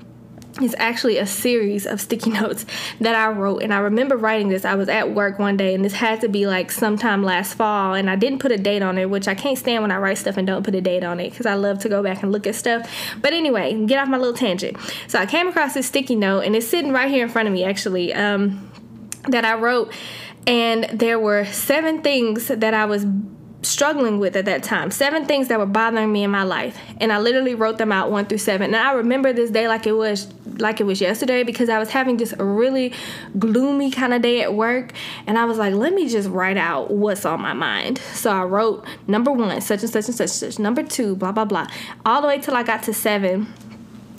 it's 0.60 0.74
actually 0.78 1.18
a 1.18 1.26
series 1.26 1.86
of 1.86 2.00
sticky 2.00 2.30
notes 2.40 2.64
that 3.00 3.14
I 3.14 3.30
wrote. 3.30 3.62
And 3.62 3.74
I 3.74 3.78
remember 3.78 4.16
writing 4.16 4.48
this. 4.48 4.64
I 4.64 4.74
was 4.74 4.88
at 4.88 5.14
work 5.14 5.38
one 5.38 5.56
day, 5.56 5.74
and 5.74 5.84
this 5.84 5.92
had 5.92 6.20
to 6.22 6.28
be 6.28 6.46
like 6.46 6.70
sometime 6.72 7.22
last 7.22 7.54
fall. 7.54 7.94
And 7.94 8.08
I 8.08 8.16
didn't 8.16 8.38
put 8.38 8.52
a 8.52 8.56
date 8.56 8.82
on 8.82 8.98
it, 8.98 9.10
which 9.10 9.28
I 9.28 9.34
can't 9.34 9.58
stand 9.58 9.82
when 9.82 9.90
I 9.90 9.98
write 9.98 10.18
stuff 10.18 10.36
and 10.36 10.46
don't 10.46 10.64
put 10.64 10.74
a 10.74 10.80
date 10.80 11.04
on 11.04 11.20
it 11.20 11.30
because 11.30 11.46
I 11.46 11.54
love 11.54 11.78
to 11.80 11.88
go 11.88 12.02
back 12.02 12.22
and 12.22 12.32
look 12.32 12.46
at 12.46 12.54
stuff. 12.54 12.90
But 13.20 13.32
anyway, 13.32 13.74
get 13.86 13.98
off 13.98 14.08
my 14.08 14.16
little 14.16 14.34
tangent. 14.34 14.78
So 15.08 15.18
I 15.18 15.26
came 15.26 15.48
across 15.48 15.74
this 15.74 15.86
sticky 15.86 16.16
note, 16.16 16.40
and 16.40 16.56
it's 16.56 16.66
sitting 16.66 16.92
right 16.92 17.10
here 17.10 17.24
in 17.24 17.30
front 17.30 17.48
of 17.48 17.54
me 17.54 17.64
actually, 17.64 18.14
um, 18.14 18.70
that 19.28 19.44
I 19.44 19.54
wrote. 19.54 19.92
And 20.46 20.84
there 20.92 21.18
were 21.18 21.44
seven 21.44 22.02
things 22.02 22.46
that 22.46 22.72
I 22.72 22.84
was 22.86 23.04
struggling 23.66 24.18
with 24.18 24.36
at 24.36 24.44
that 24.46 24.62
time. 24.62 24.90
Seven 24.90 25.26
things 25.26 25.48
that 25.48 25.58
were 25.58 25.66
bothering 25.66 26.12
me 26.12 26.24
in 26.24 26.30
my 26.30 26.42
life. 26.42 26.78
And 27.00 27.12
I 27.12 27.18
literally 27.18 27.54
wrote 27.54 27.78
them 27.78 27.92
out 27.92 28.10
one 28.10 28.26
through 28.26 28.38
seven. 28.38 28.74
And 28.74 28.76
I 28.76 28.92
remember 28.92 29.32
this 29.32 29.50
day 29.50 29.68
like 29.68 29.86
it 29.86 29.92
was 29.92 30.32
like 30.58 30.80
it 30.80 30.84
was 30.84 31.00
yesterday 31.00 31.42
because 31.42 31.68
I 31.68 31.78
was 31.78 31.90
having 31.90 32.16
just 32.16 32.34
a 32.38 32.44
really 32.44 32.94
gloomy 33.38 33.90
kind 33.90 34.14
of 34.14 34.22
day 34.22 34.42
at 34.42 34.54
work. 34.54 34.92
And 35.26 35.38
I 35.38 35.44
was 35.44 35.58
like, 35.58 35.74
let 35.74 35.92
me 35.92 36.08
just 36.08 36.28
write 36.28 36.56
out 36.56 36.90
what's 36.90 37.24
on 37.24 37.40
my 37.40 37.52
mind. 37.52 37.98
So 37.98 38.30
I 38.30 38.44
wrote 38.44 38.84
number 39.06 39.32
one, 39.32 39.60
such 39.60 39.82
and 39.82 39.92
such 39.92 40.06
and 40.06 40.14
such 40.14 40.30
and 40.30 40.30
such. 40.30 40.58
Number 40.58 40.82
two, 40.82 41.16
blah 41.16 41.32
blah 41.32 41.44
blah. 41.44 41.66
All 42.04 42.22
the 42.22 42.28
way 42.28 42.38
till 42.38 42.54
I 42.54 42.62
got 42.62 42.82
to 42.84 42.94
seven. 42.94 43.52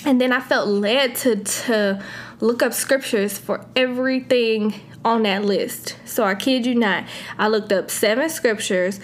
And 0.06 0.22
then 0.22 0.32
I 0.32 0.40
felt 0.40 0.68
led 0.68 1.16
to 1.18 1.38
to 1.38 2.04
look 2.40 2.62
up 2.62 2.74
scriptures 2.74 3.38
for 3.38 3.66
everything 3.76 4.76
on 5.04 5.24
that 5.24 5.44
list. 5.44 5.98
So 6.06 6.24
I 6.24 6.36
kid 6.36 6.66
you 6.66 6.76
not, 6.76 7.06
I 7.38 7.48
looked 7.48 7.72
up 7.72 7.90
seven 7.90 8.30
scriptures 8.30 9.00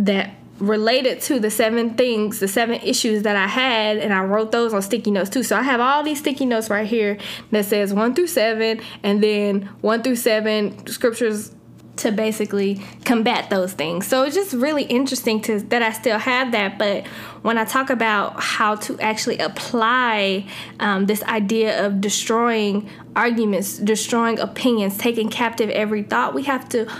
that 0.00 0.34
related 0.58 1.20
to 1.22 1.40
the 1.40 1.50
seven 1.50 1.94
things, 1.94 2.38
the 2.38 2.48
seven 2.48 2.80
issues 2.82 3.22
that 3.22 3.36
I 3.36 3.46
had, 3.46 3.96
and 3.96 4.12
I 4.12 4.22
wrote 4.24 4.52
those 4.52 4.74
on 4.74 4.82
sticky 4.82 5.10
notes 5.10 5.30
too. 5.30 5.42
So 5.42 5.56
I 5.56 5.62
have 5.62 5.80
all 5.80 6.02
these 6.02 6.18
sticky 6.18 6.46
notes 6.46 6.68
right 6.68 6.86
here 6.86 7.18
that 7.50 7.64
says 7.64 7.94
one 7.94 8.14
through 8.14 8.26
seven, 8.26 8.80
and 9.02 9.22
then 9.22 9.62
one 9.80 10.02
through 10.02 10.16
seven 10.16 10.86
scriptures 10.86 11.54
to 11.96 12.10
basically 12.10 12.80
combat 13.04 13.50
those 13.50 13.72
things. 13.74 14.06
So 14.06 14.22
it's 14.22 14.34
just 14.34 14.54
really 14.54 14.84
interesting 14.84 15.40
to 15.42 15.60
that 15.60 15.82
I 15.82 15.92
still 15.92 16.18
have 16.18 16.52
that. 16.52 16.78
But 16.78 17.06
when 17.42 17.58
I 17.58 17.64
talk 17.64 17.90
about 17.90 18.40
how 18.42 18.76
to 18.76 18.98
actually 19.00 19.38
apply 19.38 20.46
um, 20.78 21.06
this 21.06 21.22
idea 21.24 21.84
of 21.86 22.00
destroying 22.00 22.88
arguments, 23.14 23.76
destroying 23.78 24.38
opinions, 24.38 24.96
taking 24.96 25.28
captive 25.28 25.68
every 25.70 26.02
thought, 26.02 26.32
we 26.32 26.44
have 26.44 26.68
to 26.70 26.90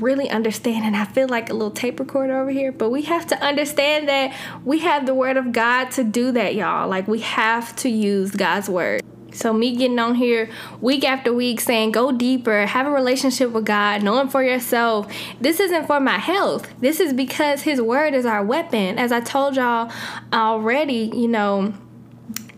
really 0.00 0.28
understand 0.30 0.84
and 0.84 0.96
I 0.96 1.04
feel 1.04 1.28
like 1.28 1.50
a 1.50 1.52
little 1.52 1.70
tape 1.70 2.00
recorder 2.00 2.38
over 2.38 2.50
here, 2.50 2.72
but 2.72 2.90
we 2.90 3.02
have 3.02 3.26
to 3.28 3.40
understand 3.42 4.08
that 4.08 4.36
we 4.64 4.80
have 4.80 5.06
the 5.06 5.14
word 5.14 5.36
of 5.36 5.52
God 5.52 5.90
to 5.92 6.04
do 6.04 6.32
that, 6.32 6.54
y'all. 6.54 6.88
Like 6.88 7.08
we 7.08 7.20
have 7.20 7.74
to 7.76 7.88
use 7.88 8.30
God's 8.30 8.68
word. 8.68 9.02
So 9.34 9.52
me 9.52 9.76
getting 9.76 9.98
on 9.98 10.14
here 10.14 10.48
week 10.80 11.04
after 11.04 11.32
week 11.32 11.60
saying 11.60 11.90
go 11.90 12.12
deeper, 12.12 12.66
have 12.66 12.86
a 12.86 12.90
relationship 12.90 13.50
with 13.50 13.64
God, 13.64 14.02
know 14.02 14.20
him 14.20 14.28
for 14.28 14.42
yourself. 14.42 15.12
This 15.40 15.58
isn't 15.58 15.86
for 15.86 15.98
my 15.98 16.18
health. 16.18 16.72
This 16.80 17.00
is 17.00 17.12
because 17.12 17.62
his 17.62 17.80
word 17.80 18.14
is 18.14 18.26
our 18.26 18.44
weapon. 18.44 18.96
As 18.96 19.10
I 19.10 19.20
told 19.20 19.56
y'all 19.56 19.90
already, 20.32 21.10
you 21.12 21.28
know, 21.28 21.74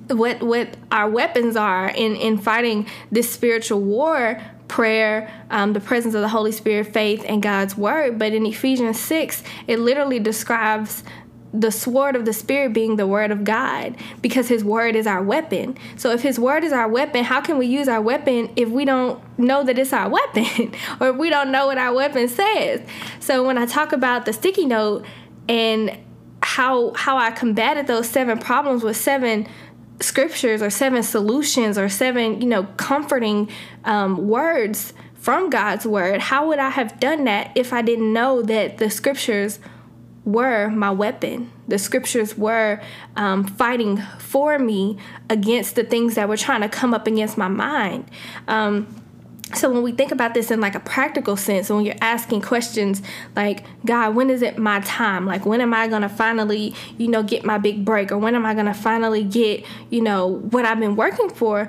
what 0.09 0.43
what 0.43 0.77
our 0.93 1.09
weapons 1.09 1.57
are 1.57 1.89
in 1.89 2.15
in 2.15 2.39
fighting 2.39 2.87
this 3.11 3.31
spiritual 3.31 3.81
war 3.81 4.41
prayer, 4.69 5.33
um, 5.51 5.73
the 5.73 5.81
presence 5.81 6.15
of 6.15 6.21
the 6.21 6.29
Holy 6.29 6.53
Spirit, 6.53 6.93
faith, 6.93 7.25
and 7.27 7.43
God's 7.43 7.77
word. 7.77 8.19
But 8.19 8.33
in 8.33 8.47
Ephesians 8.47 8.99
6, 9.01 9.43
it 9.67 9.79
literally 9.79 10.19
describes 10.19 11.03
the 11.53 11.71
sword 11.71 12.17
of 12.17 12.25
the 12.25 12.33
Spirit 12.33 12.73
being 12.73 12.97
the 12.97 13.07
word 13.07 13.31
of 13.31 13.45
God 13.45 13.97
because 14.21 14.49
His 14.49 14.63
word 14.63 14.95
is 14.95 15.07
our 15.07 15.23
weapon. 15.23 15.77
So, 15.97 16.11
if 16.11 16.23
His 16.23 16.39
word 16.39 16.65
is 16.65 16.73
our 16.73 16.89
weapon, 16.89 17.25
how 17.25 17.41
can 17.41 17.59
we 17.59 17.67
use 17.67 17.89
our 17.89 18.01
weapon 18.01 18.51
if 18.57 18.69
we 18.69 18.85
don't 18.85 19.23
know 19.39 19.65
that 19.65 19.79
it's 19.79 19.93
our 19.93 20.09
weapon 20.11 20.75
or 21.01 21.11
if 21.11 21.17
we 21.17 21.31
don't 21.31 21.51
know 21.51 21.67
what 21.67 21.79
our 21.79 21.95
weapon 21.95 22.29
says? 22.29 22.81
So, 23.21 23.47
when 23.47 23.59
I 23.59 23.67
talk 23.67 23.93
about 23.93 24.27
the 24.27 24.33
sticky 24.33 24.67
note 24.67 25.05
and 25.49 25.97
how 26.43 26.93
how 26.95 27.17
I 27.17 27.31
combated 27.31 27.87
those 27.87 28.09
seven 28.09 28.39
problems 28.39 28.83
with 28.83 28.97
seven 28.97 29.49
scriptures 30.01 30.63
or 30.63 30.71
seven 30.71 31.03
solutions 31.03 31.79
or 31.79 31.89
seven, 31.89 32.41
you 32.41 32.49
know, 32.49 32.65
comforting 32.77 33.49
um, 33.85 34.29
words 34.29 34.93
from 35.15 35.51
God's 35.51 35.87
word, 35.87 36.21
how 36.21 36.47
would 36.49 36.59
I 36.59 36.71
have 36.71 37.01
done 37.01 37.25
that 37.25 37.51
if 37.57 37.73
I 37.73 37.83
didn't 37.83 38.13
know 38.13 38.43
that 38.43 38.79
the 38.79 38.91
scriptures 38.91 39.59
were 40.25 40.69
my 40.69 40.91
weapon? 40.91 41.51
The 41.67 41.79
scriptures 41.79 42.37
were 42.37 42.81
um, 43.17 43.45
fighting 43.45 43.97
for 44.19 44.59
me 44.59 44.99
against 45.29 45.75
the 45.75 45.83
things 45.83 46.15
that 46.15 46.29
were 46.29 46.37
trying 46.37 46.61
to 46.61 46.69
come 46.69 46.95
up 46.95 47.07
against 47.07 47.37
my 47.37 47.49
mind. 47.49 48.09
Um, 48.47 48.87
so 49.55 49.71
when 49.71 49.83
we 49.83 49.93
think 49.93 50.11
about 50.11 50.35
this 50.35 50.51
in 50.51 50.61
like 50.61 50.75
a 50.75 50.81
practical 50.81 51.37
sense 51.37 51.71
when 51.71 51.85
you're 51.85 51.95
asking 52.01 52.43
questions 52.43 53.01
like 53.37 53.65
god 53.85 54.15
when 54.15 54.29
is 54.29 54.43
it 54.43 54.59
my 54.59 54.81
time 54.81 55.25
like 55.25 55.47
when 55.47 55.61
am 55.61 55.73
i 55.73 55.87
to 55.87 56.09
finally 56.09 56.75
you 56.99 57.07
know 57.07 57.23
get 57.23 57.45
my 57.45 57.57
big 57.57 57.85
break 57.85 58.11
or 58.11 58.19
when 58.19 58.35
am 58.35 58.45
i 58.45 58.55
to 58.55 58.75
finally 58.75 59.23
get 59.23 59.65
you 59.91 60.01
know 60.01 60.27
what 60.27 60.65
i've 60.65 60.81
been 60.81 60.97
working 60.97 61.29
for 61.31 61.69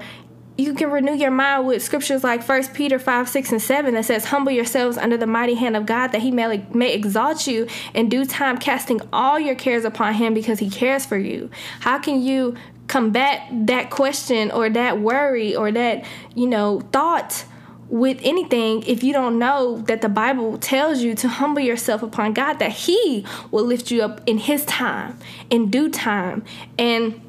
you 0.58 0.74
can 0.74 0.90
renew 0.90 1.14
your 1.14 1.30
mind 1.30 1.68
with 1.68 1.84
scriptures 1.84 2.24
like 2.24 2.42
First 2.42 2.74
Peter 2.74 2.98
5, 2.98 3.30
6, 3.30 3.52
and 3.52 3.62
7 3.62 3.94
that 3.94 4.06
says, 4.06 4.26
Humble 4.26 4.52
yourselves 4.52 4.98
under 4.98 5.16
the 5.16 5.28
mighty 5.28 5.54
hand 5.54 5.78
of 5.78 5.86
God 5.86 6.08
that 6.08 6.22
he 6.22 6.32
may, 6.32 6.66
may 6.74 6.94
exalt 6.94 7.46
you 7.46 7.68
in 7.94 8.10
due 8.10 8.26
time, 8.26 8.58
casting 8.58 9.00
all 9.14 9.40
your 9.40 9.54
cares 9.54 9.86
upon 9.86 10.16
him 10.16 10.34
because 10.34 10.58
he 10.58 10.70
cares 10.70 11.06
for 11.06 11.18
you. 11.18 11.52
How 11.82 12.00
can 12.00 12.24
you 12.24 12.56
combat 12.88 13.48
that 13.68 13.92
question 13.92 14.50
or 14.50 14.68
that 14.72 15.00
worry 15.00 15.56
or 15.56 15.72
that, 15.72 16.06
you 16.34 16.48
know, 16.48 16.82
thought? 16.92 17.46
With 17.90 18.20
anything 18.22 18.84
if 18.84 19.04
you 19.04 19.14
don't 19.14 19.40
know 19.40 19.78
that 19.84 20.02
the 20.02 20.10
Bible 20.10 20.58
tells 20.58 21.02
you 21.02 21.16
to 21.16 21.28
humble 21.28 21.62
yourself 21.62 22.04
upon 22.04 22.34
God, 22.34 22.60
that 22.60 22.72
He 22.72 23.26
will 23.52 23.64
lift 23.64 23.92
you 23.92 24.04
up 24.04 24.22
in 24.26 24.40
His 24.40 24.66
time, 24.66 25.18
in 25.50 25.70
due 25.70 25.90
time. 25.90 26.44
And 26.78 27.22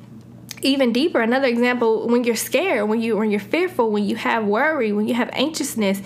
even 0.62 0.92
deeper, 0.92 1.20
another 1.20 1.46
example, 1.46 2.08
when 2.08 2.24
you're 2.24 2.34
scared, 2.34 2.88
when 2.88 3.00
you 3.00 3.16
when 3.16 3.30
you're 3.30 3.40
fearful, 3.40 3.90
when 3.90 4.04
you 4.04 4.16
have 4.16 4.44
worry, 4.44 4.92
when 4.92 5.06
you 5.06 5.14
have 5.14 5.30
anxiousness, 5.32 6.02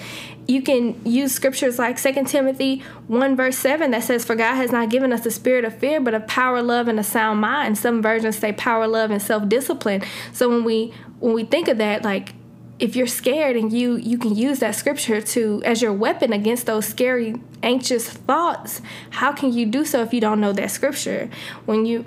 you 0.47 0.61
can 0.61 1.01
use 1.07 1.33
scriptures 1.33 1.79
like 1.79 2.01
2 2.01 2.25
Timothy 2.25 2.81
1 3.07 3.37
verse 3.37 3.57
7 3.57 3.93
that 3.93 4.03
says, 4.03 4.25
For 4.25 4.35
God 4.35 4.57
has 4.57 4.73
not 4.73 4.91
given 4.91 5.13
us 5.13 5.23
the 5.23 5.31
spirit 5.31 5.65
of 5.65 5.79
fear, 5.79 6.01
but 6.01 6.15
of 6.15 6.27
power, 6.27 6.63
love, 6.63 6.89
and 6.89 6.99
a 6.99 7.05
sound 7.05 7.41
mind. 7.41 7.79
Some 7.79 8.03
versions 8.03 8.39
say 8.39 8.53
power, 8.53 8.87
love, 8.87 9.11
and 9.11 9.23
self-discipline. 9.23 10.03
So 10.33 10.49
when 10.49 10.65
we 10.65 10.93
when 11.21 11.35
we 11.35 11.45
think 11.45 11.69
of 11.69 11.79
that, 11.79 12.03
like 12.03 12.35
if 12.83 12.97
you're 12.97 13.07
scared 13.07 13.57
and 13.57 13.73
you 13.73 13.95
you 13.97 14.19
can 14.19 14.35
use 14.35 14.59
that 14.59 14.75
scripture 14.75 15.21
to 15.21 15.63
as 15.65 15.81
your 15.81 15.93
weapon 15.93 16.33
against 16.33 16.67
those 16.67 16.85
scary 16.85 17.37
anxious 17.63 18.11
thoughts 18.11 18.83
how 19.11 19.33
can 19.33 19.53
you 19.53 19.65
do 19.65 19.85
so 19.85 20.03
if 20.03 20.13
you 20.13 20.21
don't 20.21 20.41
know 20.41 20.53
that 20.53 20.71
scripture? 20.71 21.31
When 21.65 21.87
you 21.87 22.05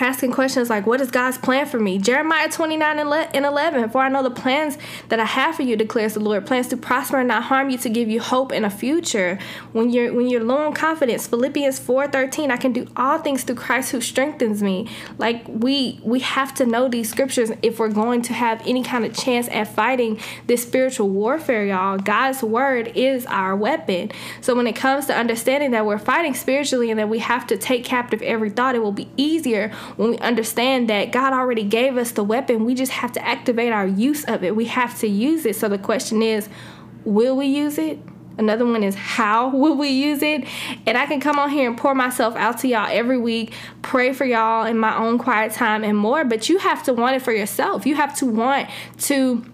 asking 0.00 0.32
questions 0.32 0.70
like, 0.70 0.86
What 0.86 1.00
is 1.00 1.10
God's 1.10 1.38
plan 1.38 1.66
for 1.66 1.78
me? 1.78 1.98
Jeremiah 1.98 2.48
29 2.48 2.98
and 2.98 3.44
11. 3.46 3.90
For 3.90 3.98
I 3.98 4.08
know 4.08 4.22
the 4.22 4.30
plans 4.30 4.78
that 5.08 5.20
I 5.20 5.24
have 5.24 5.56
for 5.56 5.62
you, 5.62 5.76
declares 5.76 6.14
the 6.14 6.20
Lord 6.20 6.46
plans 6.46 6.68
to 6.68 6.76
prosper 6.76 7.18
and 7.18 7.28
not 7.28 7.44
harm 7.44 7.70
you, 7.70 7.78
to 7.78 7.88
give 7.88 8.08
you 8.08 8.20
hope 8.20 8.52
and 8.52 8.64
a 8.64 8.70
future. 8.70 9.38
When 9.72 9.90
you're 9.90 10.12
when 10.12 10.28
you're 10.28 10.42
low 10.42 10.58
on 10.58 10.72
confidence, 10.72 11.26
Philippians 11.26 11.78
4 11.78 12.08
13, 12.08 12.50
I 12.50 12.56
can 12.56 12.72
do 12.72 12.86
all 12.96 13.18
things 13.18 13.44
through 13.44 13.56
Christ 13.56 13.92
who 13.92 14.00
strengthens 14.00 14.62
me. 14.62 14.88
Like 15.18 15.44
we 15.48 16.00
we 16.02 16.20
have 16.20 16.54
to 16.54 16.66
know 16.66 16.88
these 16.88 17.10
scriptures 17.10 17.50
if 17.62 17.78
we're 17.78 17.88
going 17.88 18.22
to 18.22 18.32
have 18.32 18.62
any 18.66 18.82
kind 18.82 19.04
of 19.04 19.16
chance 19.16 19.48
at 19.48 19.68
fighting 19.74 20.20
this 20.46 20.62
spiritual 20.62 21.08
warfare, 21.08 21.66
y'all. 21.66 21.98
God's 21.98 22.42
word 22.42 22.92
is 22.94 23.26
our 23.26 23.56
weapon. 23.56 24.10
So 24.40 24.54
when 24.54 24.66
it 24.66 24.76
comes 24.76 25.06
to 25.06 25.16
understanding 25.16 25.72
that 25.72 25.86
we're 25.86 25.98
fighting 25.98 26.34
spiritually 26.34 26.90
and 26.90 26.98
that 26.98 27.08
we 27.08 27.18
have 27.18 27.46
to 27.48 27.56
take 27.56 27.84
captive 27.84 28.22
every 28.22 28.50
thought, 28.50 28.74
it 28.74 28.82
will 28.82 28.92
be 28.92 29.08
easier 29.16 29.72
when 29.96 30.10
we 30.10 30.18
understand 30.18 30.88
that 30.90 31.12
God 31.12 31.32
already 31.32 31.64
gave 31.64 31.96
us 31.96 32.12
the 32.12 32.24
weapon, 32.24 32.64
we 32.64 32.74
just 32.74 32.92
have 32.92 33.12
to 33.12 33.26
activate 33.26 33.72
our 33.72 33.86
use 33.86 34.24
of 34.24 34.44
it. 34.44 34.56
We 34.56 34.66
have 34.66 34.98
to 35.00 35.08
use 35.08 35.46
it. 35.46 35.56
So 35.56 35.68
the 35.68 35.78
question 35.78 36.22
is, 36.22 36.48
will 37.04 37.36
we 37.36 37.46
use 37.46 37.78
it? 37.78 37.98
Another 38.38 38.64
one 38.64 38.82
is 38.82 38.94
how 38.94 39.48
will 39.54 39.76
we 39.76 39.88
use 39.88 40.22
it? 40.22 40.46
And 40.86 40.96
I 40.96 41.06
can 41.06 41.20
come 41.20 41.38
on 41.38 41.50
here 41.50 41.68
and 41.68 41.76
pour 41.76 41.94
myself 41.94 42.34
out 42.36 42.58
to 42.58 42.68
y'all 42.68 42.88
every 42.90 43.18
week, 43.18 43.52
pray 43.82 44.12
for 44.12 44.24
y'all 44.24 44.66
in 44.66 44.78
my 44.78 44.96
own 44.96 45.18
quiet 45.18 45.52
time 45.52 45.84
and 45.84 45.96
more, 45.96 46.24
but 46.24 46.48
you 46.48 46.58
have 46.58 46.82
to 46.84 46.94
want 46.94 47.16
it 47.16 47.22
for 47.22 47.32
yourself. 47.32 47.86
You 47.86 47.96
have 47.96 48.16
to 48.18 48.26
want 48.26 48.68
to 49.00 49.44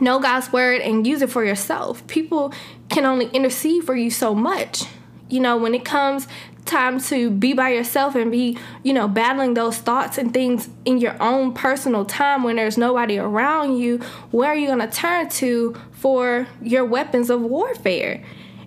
know 0.00 0.18
God's 0.18 0.52
word 0.52 0.80
and 0.80 1.06
use 1.06 1.22
it 1.22 1.30
for 1.30 1.44
yourself. 1.44 2.06
People 2.06 2.52
can 2.88 3.04
only 3.04 3.26
intercede 3.28 3.84
for 3.84 3.94
you 3.94 4.10
so 4.10 4.34
much. 4.34 4.84
You 5.28 5.40
know, 5.40 5.56
when 5.56 5.74
it 5.74 5.84
comes 5.84 6.28
time 6.66 7.00
to 7.00 7.30
be 7.30 7.52
by 7.52 7.70
yourself 7.70 8.14
and 8.14 8.30
be, 8.30 8.58
you 8.82 8.92
know, 8.92 9.08
battling 9.08 9.54
those 9.54 9.78
thoughts 9.78 10.18
and 10.18 10.32
things 10.32 10.68
in 10.84 10.98
your 10.98 11.20
own 11.22 11.52
personal 11.52 12.04
time 12.04 12.42
when 12.42 12.56
there's 12.56 12.76
nobody 12.76 13.18
around 13.18 13.78
you, 13.78 13.98
where 14.30 14.50
are 14.50 14.56
you 14.56 14.66
going 14.66 14.78
to 14.78 14.90
turn 14.90 15.28
to 15.28 15.74
for 15.92 16.46
your 16.60 16.84
weapons 16.84 17.30
of 17.30 17.40
warfare? 17.40 18.22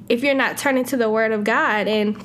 If 0.07 0.23
you're 0.23 0.33
not 0.33 0.57
turning 0.57 0.85
to 0.85 0.97
the 0.97 1.09
Word 1.09 1.31
of 1.31 1.43
God. 1.43 1.87
And 1.87 2.17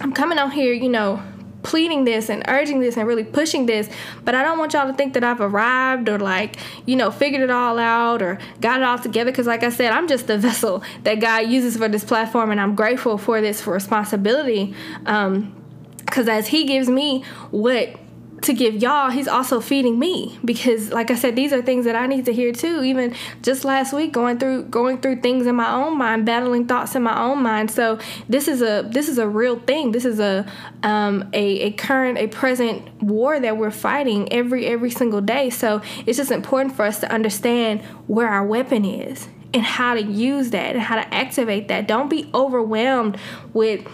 I'm 0.00 0.12
coming 0.12 0.38
on 0.38 0.50
here, 0.50 0.72
you 0.72 0.88
know, 0.88 1.22
pleading 1.64 2.04
this 2.04 2.28
and 2.28 2.44
urging 2.46 2.78
this 2.78 2.96
and 2.96 3.08
really 3.08 3.24
pushing 3.24 3.66
this. 3.66 3.88
But 4.24 4.36
I 4.36 4.44
don't 4.44 4.58
want 4.58 4.74
y'all 4.74 4.86
to 4.86 4.94
think 4.94 5.14
that 5.14 5.24
I've 5.24 5.40
arrived 5.40 6.08
or 6.08 6.18
like, 6.18 6.56
you 6.86 6.94
know, 6.94 7.10
figured 7.10 7.42
it 7.42 7.50
all 7.50 7.78
out 7.78 8.22
or 8.22 8.38
got 8.60 8.80
it 8.80 8.84
all 8.84 8.98
together. 8.98 9.32
Because, 9.32 9.48
like 9.48 9.64
I 9.64 9.70
said, 9.70 9.92
I'm 9.92 10.06
just 10.06 10.28
the 10.28 10.38
vessel 10.44 10.84
that 11.02 11.16
God 11.16 11.48
uses 11.48 11.76
for 11.76 11.88
this 11.88 12.04
platform, 12.04 12.52
and 12.52 12.60
I'm 12.60 12.76
grateful 12.76 13.18
for 13.18 13.40
this 13.40 13.60
for 13.60 13.72
responsibility. 13.72 14.74
Um, 15.06 15.56
because 15.98 16.28
as 16.28 16.46
He 16.46 16.66
gives 16.66 16.88
me 16.88 17.24
what 17.50 17.98
to 18.44 18.52
give 18.52 18.74
y'all, 18.82 19.10
he's 19.10 19.26
also 19.26 19.60
feeding 19.60 19.98
me 19.98 20.38
because 20.44 20.90
like 20.90 21.10
I 21.10 21.14
said, 21.14 21.34
these 21.34 21.52
are 21.52 21.62
things 21.62 21.86
that 21.86 21.96
I 21.96 22.06
need 22.06 22.26
to 22.26 22.32
hear 22.32 22.52
too. 22.52 22.82
Even 22.82 23.14
just 23.42 23.64
last 23.64 23.92
week 23.92 24.12
going 24.12 24.38
through 24.38 24.64
going 24.64 25.00
through 25.00 25.20
things 25.20 25.46
in 25.46 25.54
my 25.54 25.72
own 25.72 25.96
mind, 25.96 26.26
battling 26.26 26.66
thoughts 26.66 26.94
in 26.94 27.02
my 27.02 27.18
own 27.20 27.42
mind. 27.42 27.70
So 27.70 27.98
this 28.28 28.46
is 28.46 28.60
a 28.60 28.88
this 28.90 29.08
is 29.08 29.18
a 29.18 29.26
real 29.26 29.58
thing. 29.58 29.92
This 29.92 30.04
is 30.04 30.20
a 30.20 30.46
um 30.82 31.30
a, 31.32 31.60
a 31.60 31.70
current, 31.72 32.18
a 32.18 32.26
present 32.28 33.02
war 33.02 33.40
that 33.40 33.56
we're 33.56 33.70
fighting 33.70 34.30
every 34.32 34.66
every 34.66 34.90
single 34.90 35.20
day. 35.20 35.48
So 35.50 35.80
it's 36.04 36.18
just 36.18 36.30
important 36.30 36.76
for 36.76 36.84
us 36.84 37.00
to 37.00 37.10
understand 37.10 37.82
where 38.06 38.28
our 38.28 38.46
weapon 38.46 38.84
is 38.84 39.28
and 39.54 39.62
how 39.62 39.94
to 39.94 40.02
use 40.02 40.50
that 40.50 40.74
and 40.74 40.82
how 40.82 40.96
to 40.96 41.14
activate 41.14 41.68
that. 41.68 41.86
Don't 41.86 42.10
be 42.10 42.28
overwhelmed 42.34 43.16
with 43.52 43.86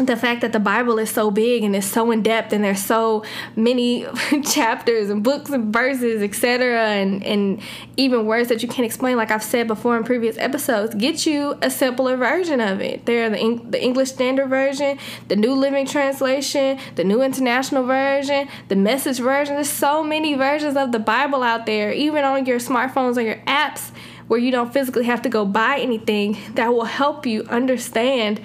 the 0.00 0.16
fact 0.16 0.40
that 0.40 0.52
the 0.52 0.58
Bible 0.58 0.98
is 0.98 1.08
so 1.08 1.30
big 1.30 1.62
and 1.62 1.76
it's 1.76 1.86
so 1.86 2.10
in 2.10 2.20
depth 2.20 2.52
and 2.52 2.64
there's 2.64 2.82
so 2.82 3.24
many 3.54 4.04
chapters 4.44 5.08
and 5.08 5.22
books 5.22 5.50
and 5.50 5.72
verses, 5.72 6.20
etc., 6.20 6.80
and 6.80 7.22
and 7.22 7.60
even 7.96 8.26
words 8.26 8.48
that 8.48 8.60
you 8.60 8.68
can't 8.68 8.84
explain, 8.84 9.16
like 9.16 9.30
I've 9.30 9.42
said 9.42 9.68
before 9.68 9.96
in 9.96 10.02
previous 10.02 10.36
episodes, 10.38 10.96
get 10.96 11.26
you 11.26 11.56
a 11.62 11.70
simpler 11.70 12.16
version 12.16 12.60
of 12.60 12.80
it. 12.80 13.06
There 13.06 13.26
are 13.26 13.30
the, 13.30 13.60
the 13.70 13.82
English 13.82 14.10
Standard 14.10 14.48
Version, 14.48 14.98
the 15.28 15.36
New 15.36 15.54
Living 15.54 15.86
Translation, 15.86 16.78
the 16.96 17.04
New 17.04 17.22
International 17.22 17.84
Version, 17.84 18.48
the 18.66 18.76
Message 18.76 19.18
Version. 19.18 19.54
There's 19.54 19.70
so 19.70 20.02
many 20.02 20.34
versions 20.34 20.76
of 20.76 20.90
the 20.90 20.98
Bible 20.98 21.44
out 21.44 21.66
there, 21.66 21.92
even 21.92 22.24
on 22.24 22.46
your 22.46 22.58
smartphones 22.58 23.16
or 23.16 23.20
your 23.20 23.40
apps, 23.46 23.92
where 24.26 24.40
you 24.40 24.50
don't 24.50 24.72
physically 24.72 25.04
have 25.04 25.22
to 25.22 25.28
go 25.28 25.44
buy 25.44 25.78
anything 25.78 26.36
that 26.54 26.72
will 26.72 26.84
help 26.84 27.26
you 27.26 27.42
understand 27.44 28.40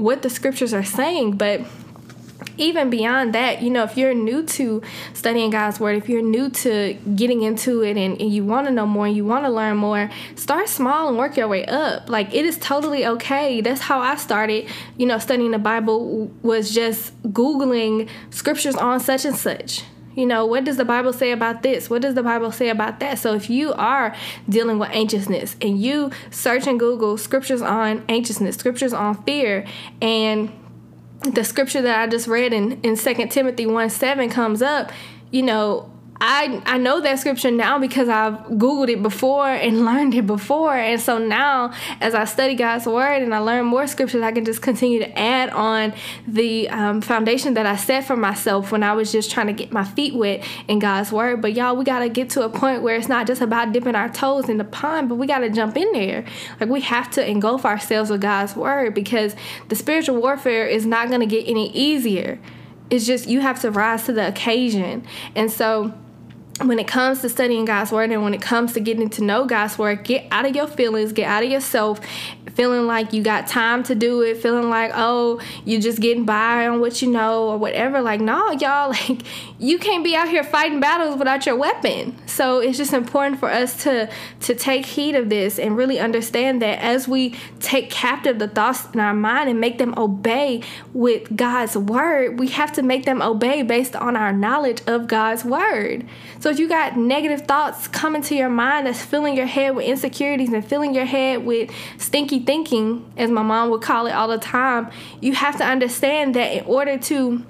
what 0.00 0.22
the 0.22 0.30
scriptures 0.30 0.72
are 0.72 0.84
saying, 0.84 1.36
but 1.36 1.60
even 2.56 2.90
beyond 2.90 3.34
that, 3.34 3.62
you 3.62 3.70
know, 3.70 3.84
if 3.84 3.96
you're 3.96 4.14
new 4.14 4.42
to 4.44 4.82
studying 5.14 5.50
God's 5.50 5.80
Word, 5.80 5.96
if 5.96 6.08
you're 6.08 6.22
new 6.22 6.50
to 6.50 6.94
getting 7.14 7.42
into 7.42 7.82
it 7.82 7.96
and, 7.96 8.20
and 8.20 8.32
you 8.32 8.44
want 8.44 8.66
to 8.66 8.72
know 8.72 8.86
more 8.86 9.06
and 9.06 9.16
you 9.16 9.24
want 9.24 9.44
to 9.44 9.50
learn 9.50 9.76
more, 9.76 10.10
start 10.36 10.68
small 10.68 11.08
and 11.08 11.16
work 11.16 11.36
your 11.36 11.48
way 11.48 11.64
up. 11.64 12.08
Like, 12.08 12.34
it 12.34 12.44
is 12.44 12.58
totally 12.58 13.06
okay. 13.06 13.60
That's 13.60 13.80
how 13.80 14.00
I 14.00 14.16
started, 14.16 14.68
you 14.96 15.06
know, 15.06 15.18
studying 15.18 15.52
the 15.52 15.58
Bible, 15.58 16.30
was 16.42 16.74
just 16.74 17.20
Googling 17.22 18.08
scriptures 18.30 18.76
on 18.76 19.00
such 19.00 19.24
and 19.24 19.36
such. 19.36 19.84
You 20.14 20.26
know, 20.26 20.44
what 20.44 20.64
does 20.64 20.76
the 20.76 20.84
Bible 20.84 21.12
say 21.12 21.30
about 21.30 21.62
this? 21.62 21.88
What 21.88 22.02
does 22.02 22.14
the 22.14 22.22
Bible 22.22 22.50
say 22.50 22.68
about 22.68 23.00
that? 23.00 23.18
So 23.18 23.34
if 23.34 23.48
you 23.48 23.72
are 23.74 24.14
dealing 24.48 24.78
with 24.78 24.90
anxiousness 24.90 25.56
and 25.62 25.80
you 25.80 26.10
search 26.30 26.66
and 26.66 26.80
Google 26.80 27.16
scriptures 27.16 27.62
on 27.62 28.04
anxiousness, 28.08 28.56
scriptures 28.56 28.92
on 28.92 29.22
fear, 29.22 29.64
and 30.02 30.52
the 31.22 31.44
scripture 31.44 31.82
that 31.82 32.00
I 32.00 32.06
just 32.06 32.26
read 32.26 32.52
in, 32.52 32.80
in 32.80 32.96
2 32.96 33.26
Timothy 33.28 33.66
1 33.66 33.90
7 33.90 34.30
comes 34.30 34.62
up, 34.62 34.90
you 35.30 35.42
know, 35.42 35.90
I 36.20 36.60
I 36.66 36.76
know 36.76 37.00
that 37.00 37.18
scripture 37.18 37.50
now 37.50 37.78
because 37.78 38.10
I've 38.10 38.34
googled 38.48 38.90
it 38.90 39.02
before 39.02 39.48
and 39.48 39.84
learned 39.86 40.14
it 40.14 40.26
before, 40.26 40.76
and 40.76 41.00
so 41.00 41.16
now 41.16 41.72
as 42.00 42.14
I 42.14 42.26
study 42.26 42.54
God's 42.54 42.86
word 42.86 43.22
and 43.22 43.34
I 43.34 43.38
learn 43.38 43.64
more 43.64 43.86
scriptures, 43.86 44.22
I 44.22 44.30
can 44.32 44.44
just 44.44 44.60
continue 44.60 44.98
to 44.98 45.18
add 45.18 45.48
on 45.50 45.94
the 46.28 46.68
um, 46.68 47.00
foundation 47.00 47.54
that 47.54 47.64
I 47.64 47.76
set 47.76 48.04
for 48.04 48.16
myself 48.16 48.70
when 48.70 48.82
I 48.82 48.92
was 48.92 49.10
just 49.12 49.30
trying 49.30 49.46
to 49.46 49.54
get 49.54 49.72
my 49.72 49.84
feet 49.84 50.14
wet 50.14 50.46
in 50.68 50.78
God's 50.78 51.10
word. 51.10 51.40
But 51.40 51.54
y'all, 51.54 51.74
we 51.74 51.84
gotta 51.84 52.10
get 52.10 52.28
to 52.30 52.42
a 52.42 52.50
point 52.50 52.82
where 52.82 52.96
it's 52.96 53.08
not 53.08 53.26
just 53.26 53.40
about 53.40 53.72
dipping 53.72 53.94
our 53.94 54.10
toes 54.10 54.50
in 54.50 54.58
the 54.58 54.64
pond, 54.64 55.08
but 55.08 55.14
we 55.14 55.26
gotta 55.26 55.48
jump 55.48 55.76
in 55.78 55.90
there. 55.92 56.26
Like 56.60 56.68
we 56.68 56.82
have 56.82 57.10
to 57.12 57.26
engulf 57.26 57.64
ourselves 57.64 58.10
with 58.10 58.20
God's 58.20 58.54
word 58.54 58.94
because 58.94 59.34
the 59.68 59.76
spiritual 59.76 60.20
warfare 60.20 60.66
is 60.66 60.84
not 60.84 61.08
gonna 61.08 61.24
get 61.24 61.48
any 61.48 61.72
easier. 61.72 62.38
It's 62.90 63.06
just 63.06 63.26
you 63.26 63.40
have 63.40 63.60
to 63.62 63.70
rise 63.70 64.04
to 64.04 64.12
the 64.12 64.28
occasion, 64.28 65.06
and 65.34 65.50
so 65.50 65.94
when 66.64 66.78
it 66.78 66.86
comes 66.86 67.20
to 67.22 67.28
studying 67.28 67.64
God's 67.64 67.90
word 67.90 68.10
and 68.10 68.22
when 68.22 68.34
it 68.34 68.42
comes 68.42 68.74
to 68.74 68.80
getting 68.80 69.08
to 69.10 69.24
know 69.24 69.46
God's 69.46 69.78
word, 69.78 70.04
get 70.04 70.26
out 70.30 70.44
of 70.44 70.54
your 70.54 70.66
feelings, 70.66 71.12
get 71.12 71.26
out 71.26 71.42
of 71.42 71.50
yourself, 71.50 72.00
feeling 72.54 72.86
like 72.86 73.12
you 73.12 73.22
got 73.22 73.46
time 73.46 73.82
to 73.84 73.94
do 73.94 74.20
it, 74.20 74.36
feeling 74.36 74.68
like, 74.68 74.90
oh, 74.94 75.40
you're 75.64 75.80
just 75.80 76.00
getting 76.00 76.24
by 76.24 76.66
on 76.66 76.80
what 76.80 77.00
you 77.00 77.10
know 77.10 77.48
or 77.48 77.56
whatever. 77.56 78.02
Like, 78.02 78.20
no, 78.20 78.50
y'all, 78.52 78.90
like 79.08 79.22
you 79.58 79.78
can't 79.78 80.04
be 80.04 80.14
out 80.14 80.28
here 80.28 80.44
fighting 80.44 80.80
battles 80.80 81.16
without 81.16 81.46
your 81.46 81.56
weapon. 81.56 82.16
So 82.26 82.58
it's 82.58 82.76
just 82.76 82.92
important 82.92 83.40
for 83.40 83.50
us 83.50 83.82
to 83.84 84.10
to 84.40 84.54
take 84.54 84.84
heed 84.84 85.14
of 85.14 85.28
this 85.28 85.58
and 85.58 85.76
really 85.76 85.98
understand 85.98 86.60
that 86.62 86.80
as 86.80 87.08
we 87.08 87.34
take 87.60 87.90
captive 87.90 88.38
the 88.38 88.48
thoughts 88.48 88.86
in 88.92 89.00
our 89.00 89.14
mind 89.14 89.48
and 89.48 89.60
make 89.60 89.78
them 89.78 89.94
obey 89.96 90.62
with 90.92 91.34
God's 91.34 91.76
word, 91.76 92.38
we 92.38 92.48
have 92.48 92.72
to 92.72 92.82
make 92.82 93.04
them 93.04 93.22
obey 93.22 93.62
based 93.62 93.96
on 93.96 94.16
our 94.16 94.32
knowledge 94.32 94.82
of 94.86 95.06
God's 95.06 95.44
word. 95.44 96.06
So 96.40 96.49
if 96.50 96.58
you 96.58 96.68
got 96.68 96.96
negative 96.96 97.42
thoughts 97.42 97.88
coming 97.88 98.22
to 98.22 98.34
your 98.34 98.48
mind 98.48 98.86
that's 98.86 99.02
filling 99.02 99.36
your 99.36 99.46
head 99.46 99.74
with 99.74 99.86
insecurities 99.86 100.52
and 100.52 100.64
filling 100.64 100.94
your 100.94 101.04
head 101.04 101.44
with 101.44 101.70
stinky 101.98 102.40
thinking, 102.40 103.10
as 103.16 103.30
my 103.30 103.42
mom 103.42 103.70
would 103.70 103.82
call 103.82 104.06
it 104.06 104.12
all 104.12 104.28
the 104.28 104.38
time, 104.38 104.90
you 105.20 105.34
have 105.34 105.56
to 105.58 105.64
understand 105.64 106.34
that 106.34 106.52
in 106.52 106.64
order 106.64 106.98
to 106.98 107.44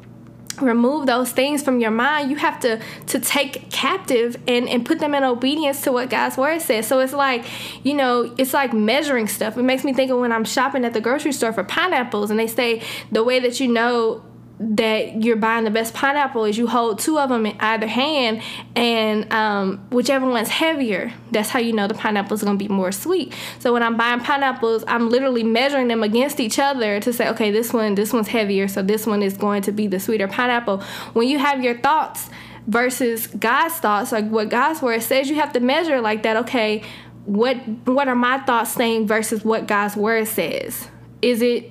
remove 0.60 1.06
those 1.06 1.32
things 1.32 1.62
from 1.62 1.80
your 1.80 1.90
mind 1.90 2.30
you 2.30 2.36
have 2.36 2.60
to 2.60 2.78
to 3.06 3.18
take 3.18 3.70
captive 3.70 4.36
and 4.46 4.68
and 4.68 4.84
put 4.84 4.98
them 4.98 5.14
in 5.14 5.24
obedience 5.24 5.80
to 5.82 5.92
what 5.92 6.10
god's 6.10 6.36
word 6.36 6.60
says. 6.60 6.86
So 6.86 7.00
it's 7.00 7.12
like 7.12 7.46
you 7.84 7.94
know 7.94 8.34
it's 8.36 8.52
like 8.52 8.72
measuring 8.72 9.28
stuff. 9.28 9.56
It 9.56 9.62
makes 9.62 9.84
me 9.84 9.92
think 9.92 10.10
of 10.10 10.18
when 10.18 10.32
i'm 10.32 10.44
shopping 10.44 10.84
at 10.84 10.92
the 10.92 11.00
grocery 11.00 11.32
store 11.32 11.52
for 11.52 11.64
pineapples 11.64 12.30
and 12.30 12.38
they 12.38 12.46
say 12.46 12.82
the 13.10 13.24
way 13.24 13.40
that 13.40 13.60
you 13.60 13.68
know 13.68 14.22
that 14.62 15.24
you're 15.24 15.36
buying 15.36 15.64
the 15.64 15.70
best 15.70 15.94
pineapple 15.94 16.44
is 16.44 16.58
you 16.58 16.66
hold 16.66 16.98
two 16.98 17.18
of 17.18 17.30
them 17.30 17.46
in 17.46 17.56
either 17.60 17.86
hand 17.86 18.42
and 18.76 19.32
um, 19.32 19.78
whichever 19.90 20.28
one's 20.28 20.50
heavier. 20.50 21.12
That's 21.30 21.48
how 21.48 21.60
you 21.60 21.72
know 21.72 21.88
the 21.88 21.94
pineapple 21.94 22.34
is 22.34 22.42
going 22.42 22.58
to 22.58 22.62
be 22.62 22.68
more 22.68 22.92
sweet. 22.92 23.34
So 23.58 23.72
when 23.72 23.82
i'm 23.82 23.96
buying 23.96 24.20
pineapples 24.20 24.84
i'm 24.86 25.08
literally 25.08 25.42
measuring 25.42 25.88
them 25.88 26.02
against 26.02 26.40
each 26.40 26.58
other 26.58 27.00
to 27.00 27.12
say 27.12 27.28
okay 27.30 27.50
this 27.50 27.72
one 27.72 27.94
this 27.94 28.12
one's 28.12 28.28
heavier 28.28 28.68
so 28.68 28.82
this 28.82 29.06
one 29.06 29.22
is 29.22 29.36
going 29.36 29.62
to 29.62 29.72
be 29.72 29.86
the 29.86 29.98
sweeter 29.98 30.28
pineapple. 30.28 30.82
When 31.14 31.26
you 31.26 31.38
have 31.38 31.64
your 31.64 31.78
thoughts 31.78 32.28
versus 32.66 33.26
god's 33.26 33.74
thoughts 33.76 34.12
like 34.12 34.28
what 34.28 34.50
god's 34.50 34.82
word 34.82 35.02
says 35.02 35.30
you 35.30 35.36
have 35.36 35.54
to 35.54 35.60
measure 35.60 36.02
like 36.02 36.22
that 36.22 36.36
okay 36.36 36.82
what 37.24 37.56
what 37.86 38.08
are 38.08 38.14
my 38.14 38.38
thoughts 38.40 38.72
saying 38.72 39.06
versus 39.06 39.44
what 39.44 39.66
god's 39.66 39.96
word 39.96 40.26
says? 40.26 40.88
Is 41.22 41.42
it 41.42 41.70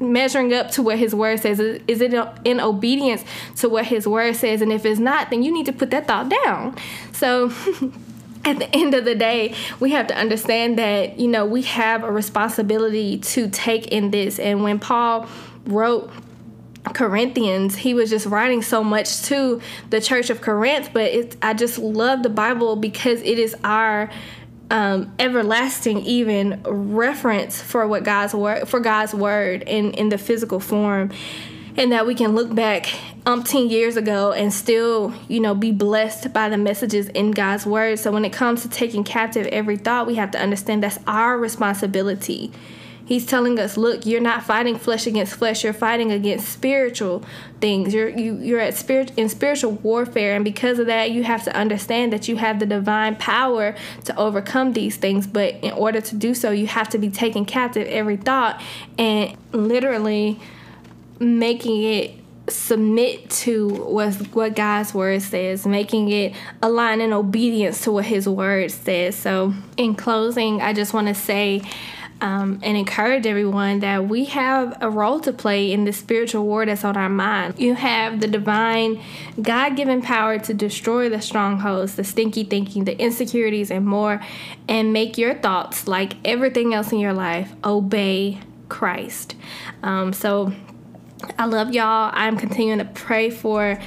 measuring 0.00 0.52
up 0.52 0.70
to 0.72 0.82
what 0.82 0.98
his 0.98 1.14
word 1.14 1.40
says? 1.40 1.60
Is 1.60 2.00
it 2.00 2.14
in 2.44 2.60
obedience 2.60 3.24
to 3.56 3.68
what 3.68 3.86
his 3.86 4.06
word 4.06 4.36
says? 4.36 4.62
And 4.62 4.72
if 4.72 4.84
it's 4.84 5.00
not, 5.00 5.30
then 5.30 5.42
you 5.42 5.52
need 5.52 5.66
to 5.66 5.72
put 5.72 5.90
that 5.90 6.06
thought 6.06 6.28
down. 6.44 6.76
So, 7.12 7.52
at 8.44 8.58
the 8.58 8.74
end 8.74 8.94
of 8.94 9.04
the 9.04 9.14
day, 9.14 9.54
we 9.80 9.90
have 9.90 10.06
to 10.06 10.16
understand 10.16 10.78
that, 10.78 11.18
you 11.18 11.28
know, 11.28 11.44
we 11.44 11.62
have 11.62 12.04
a 12.04 12.10
responsibility 12.10 13.18
to 13.18 13.48
take 13.50 13.88
in 13.88 14.10
this. 14.10 14.38
And 14.38 14.62
when 14.62 14.78
Paul 14.78 15.28
wrote, 15.66 16.10
Corinthians, 16.94 17.76
he 17.76 17.92
was 17.92 18.08
just 18.08 18.24
writing 18.26 18.62
so 18.62 18.82
much 18.82 19.22
to 19.22 19.60
the 19.90 20.00
church 20.00 20.30
of 20.30 20.40
Corinth, 20.40 20.90
but 20.94 21.10
it, 21.10 21.36
I 21.42 21.52
just 21.52 21.78
love 21.78 22.22
the 22.22 22.30
Bible 22.30 22.76
because 22.76 23.20
it 23.22 23.38
is 23.38 23.54
our 23.62 24.10
um, 24.70 25.12
everlasting 25.18 26.00
even 26.00 26.62
reference 26.64 27.60
for 27.60 27.86
what 27.86 28.04
God's 28.04 28.34
word 28.34 28.68
for 28.68 28.80
God's 28.80 29.14
word 29.14 29.62
in 29.62 29.92
in 29.92 30.08
the 30.08 30.18
physical 30.18 30.60
form 30.60 31.10
and 31.78 31.92
that 31.92 32.06
we 32.06 32.14
can 32.14 32.34
look 32.34 32.52
back 32.52 32.86
umpteen 33.24 33.70
years 33.70 33.96
ago 33.96 34.32
and 34.32 34.52
still, 34.52 35.14
you 35.28 35.38
know, 35.38 35.54
be 35.54 35.70
blessed 35.70 36.32
by 36.32 36.48
the 36.48 36.58
messages 36.58 37.08
in 37.10 37.30
God's 37.30 37.64
word. 37.64 38.00
So 38.00 38.10
when 38.10 38.24
it 38.24 38.32
comes 38.32 38.62
to 38.62 38.68
taking 38.68 39.04
captive 39.04 39.46
every 39.46 39.76
thought, 39.76 40.06
we 40.06 40.16
have 40.16 40.32
to 40.32 40.40
understand 40.40 40.82
that's 40.82 40.98
our 41.06 41.38
responsibility. 41.38 42.50
He's 43.08 43.24
telling 43.24 43.58
us, 43.58 43.78
look, 43.78 44.04
you're 44.04 44.20
not 44.20 44.42
fighting 44.42 44.78
flesh 44.78 45.06
against 45.06 45.34
flesh. 45.36 45.64
You're 45.64 45.72
fighting 45.72 46.12
against 46.12 46.46
spiritual 46.50 47.24
things. 47.58 47.94
You're 47.94 48.10
you, 48.10 48.36
you're 48.36 48.60
at 48.60 48.76
spirit 48.76 49.12
in 49.16 49.30
spiritual 49.30 49.72
warfare, 49.72 50.36
and 50.36 50.44
because 50.44 50.78
of 50.78 50.88
that, 50.88 51.10
you 51.10 51.22
have 51.22 51.42
to 51.44 51.56
understand 51.56 52.12
that 52.12 52.28
you 52.28 52.36
have 52.36 52.58
the 52.60 52.66
divine 52.66 53.16
power 53.16 53.74
to 54.04 54.14
overcome 54.18 54.74
these 54.74 54.98
things. 54.98 55.26
But 55.26 55.54
in 55.62 55.72
order 55.72 56.02
to 56.02 56.14
do 56.16 56.34
so, 56.34 56.50
you 56.50 56.66
have 56.66 56.90
to 56.90 56.98
be 56.98 57.08
taking 57.08 57.46
captive 57.46 57.86
every 57.88 58.18
thought 58.18 58.62
and 58.98 59.34
literally 59.52 60.38
making 61.18 61.82
it 61.82 62.12
submit 62.50 63.30
to 63.30 63.70
what 63.70 64.14
what 64.34 64.54
God's 64.54 64.92
word 64.92 65.22
says, 65.22 65.66
making 65.66 66.10
it 66.10 66.34
align 66.62 67.00
in 67.00 67.14
obedience 67.14 67.80
to 67.84 67.92
what 67.92 68.04
His 68.04 68.28
word 68.28 68.70
says. 68.70 69.16
So, 69.16 69.54
in 69.78 69.94
closing, 69.94 70.60
I 70.60 70.74
just 70.74 70.92
want 70.92 71.08
to 71.08 71.14
say 71.14 71.62
um, 72.20 72.58
and 72.62 72.76
encourage 72.76 73.26
everyone 73.26 73.80
that 73.80 74.08
we 74.08 74.24
have 74.26 74.76
a 74.80 74.90
role 74.90 75.20
to 75.20 75.32
play 75.32 75.72
in 75.72 75.84
the 75.84 75.92
spiritual 75.92 76.44
war 76.44 76.66
that's 76.66 76.84
on 76.84 76.96
our 76.96 77.08
mind. 77.08 77.54
You 77.58 77.74
have 77.74 78.20
the 78.20 78.26
divine, 78.26 79.02
God 79.40 79.76
given 79.76 80.02
power 80.02 80.38
to 80.38 80.54
destroy 80.54 81.08
the 81.08 81.20
strongholds, 81.20 81.94
the 81.94 82.04
stinky 82.04 82.44
thinking, 82.44 82.84
the 82.84 82.98
insecurities, 82.98 83.70
and 83.70 83.86
more, 83.86 84.20
and 84.68 84.92
make 84.92 85.16
your 85.16 85.34
thoughts, 85.34 85.86
like 85.86 86.14
everything 86.24 86.74
else 86.74 86.92
in 86.92 86.98
your 86.98 87.12
life, 87.12 87.52
obey 87.64 88.40
Christ. 88.68 89.36
Um, 89.82 90.12
so 90.12 90.52
I 91.38 91.46
love 91.46 91.72
y'all. 91.72 92.10
I'm 92.12 92.36
continuing 92.36 92.78
to 92.78 92.84
pray 92.84 93.30
for 93.30 93.80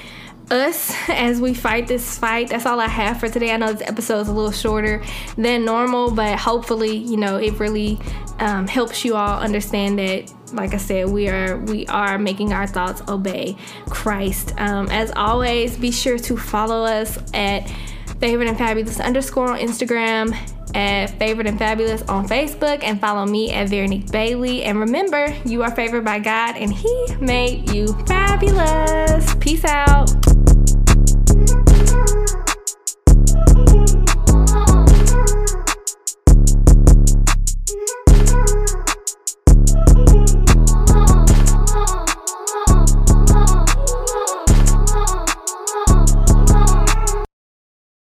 us 0.51 0.93
as 1.09 1.39
we 1.39 1.53
fight 1.53 1.87
this 1.87 2.17
fight. 2.17 2.49
That's 2.49 2.65
all 2.65 2.79
I 2.79 2.87
have 2.87 3.19
for 3.19 3.29
today. 3.29 3.51
I 3.51 3.57
know 3.57 3.73
this 3.73 3.87
episode 3.87 4.19
is 4.19 4.27
a 4.27 4.33
little 4.33 4.51
shorter 4.51 5.03
than 5.37 5.65
normal, 5.65 6.11
but 6.11 6.37
hopefully, 6.37 6.95
you 6.95 7.17
know, 7.17 7.37
it 7.37 7.59
really 7.59 7.99
um, 8.39 8.67
helps 8.67 9.03
you 9.03 9.15
all 9.15 9.39
understand 9.39 9.97
that. 9.99 10.31
Like 10.53 10.73
I 10.73 10.77
said, 10.77 11.07
we 11.07 11.29
are 11.29 11.59
we 11.59 11.87
are 11.87 12.19
making 12.19 12.51
our 12.51 12.67
thoughts 12.67 13.01
obey 13.07 13.55
Christ. 13.89 14.53
Um, 14.57 14.89
as 14.89 15.09
always, 15.15 15.77
be 15.77 15.91
sure 15.91 16.19
to 16.19 16.35
follow 16.35 16.83
us 16.83 17.17
at 17.33 17.71
favored 18.19 18.47
and 18.47 18.57
fabulous 18.57 18.99
underscore 18.99 19.51
on 19.51 19.59
Instagram 19.59 20.35
at 20.75 21.07
favored 21.19 21.47
and 21.47 21.57
Fabulous 21.57 22.01
on 22.03 22.27
Facebook 22.27 22.83
and 22.83 22.99
follow 22.99 23.25
me 23.25 23.51
at 23.51 23.69
Verinique 23.69 24.11
Bailey. 24.11 24.63
And 24.63 24.79
remember, 24.79 25.35
you 25.45 25.63
are 25.63 25.71
favored 25.71 26.03
by 26.03 26.19
God 26.19 26.55
and 26.55 26.73
He 26.73 27.07
made 27.19 27.71
you 27.71 27.93
fabulous. 28.05 29.35
Peace 29.35 29.65
out. 29.65 30.30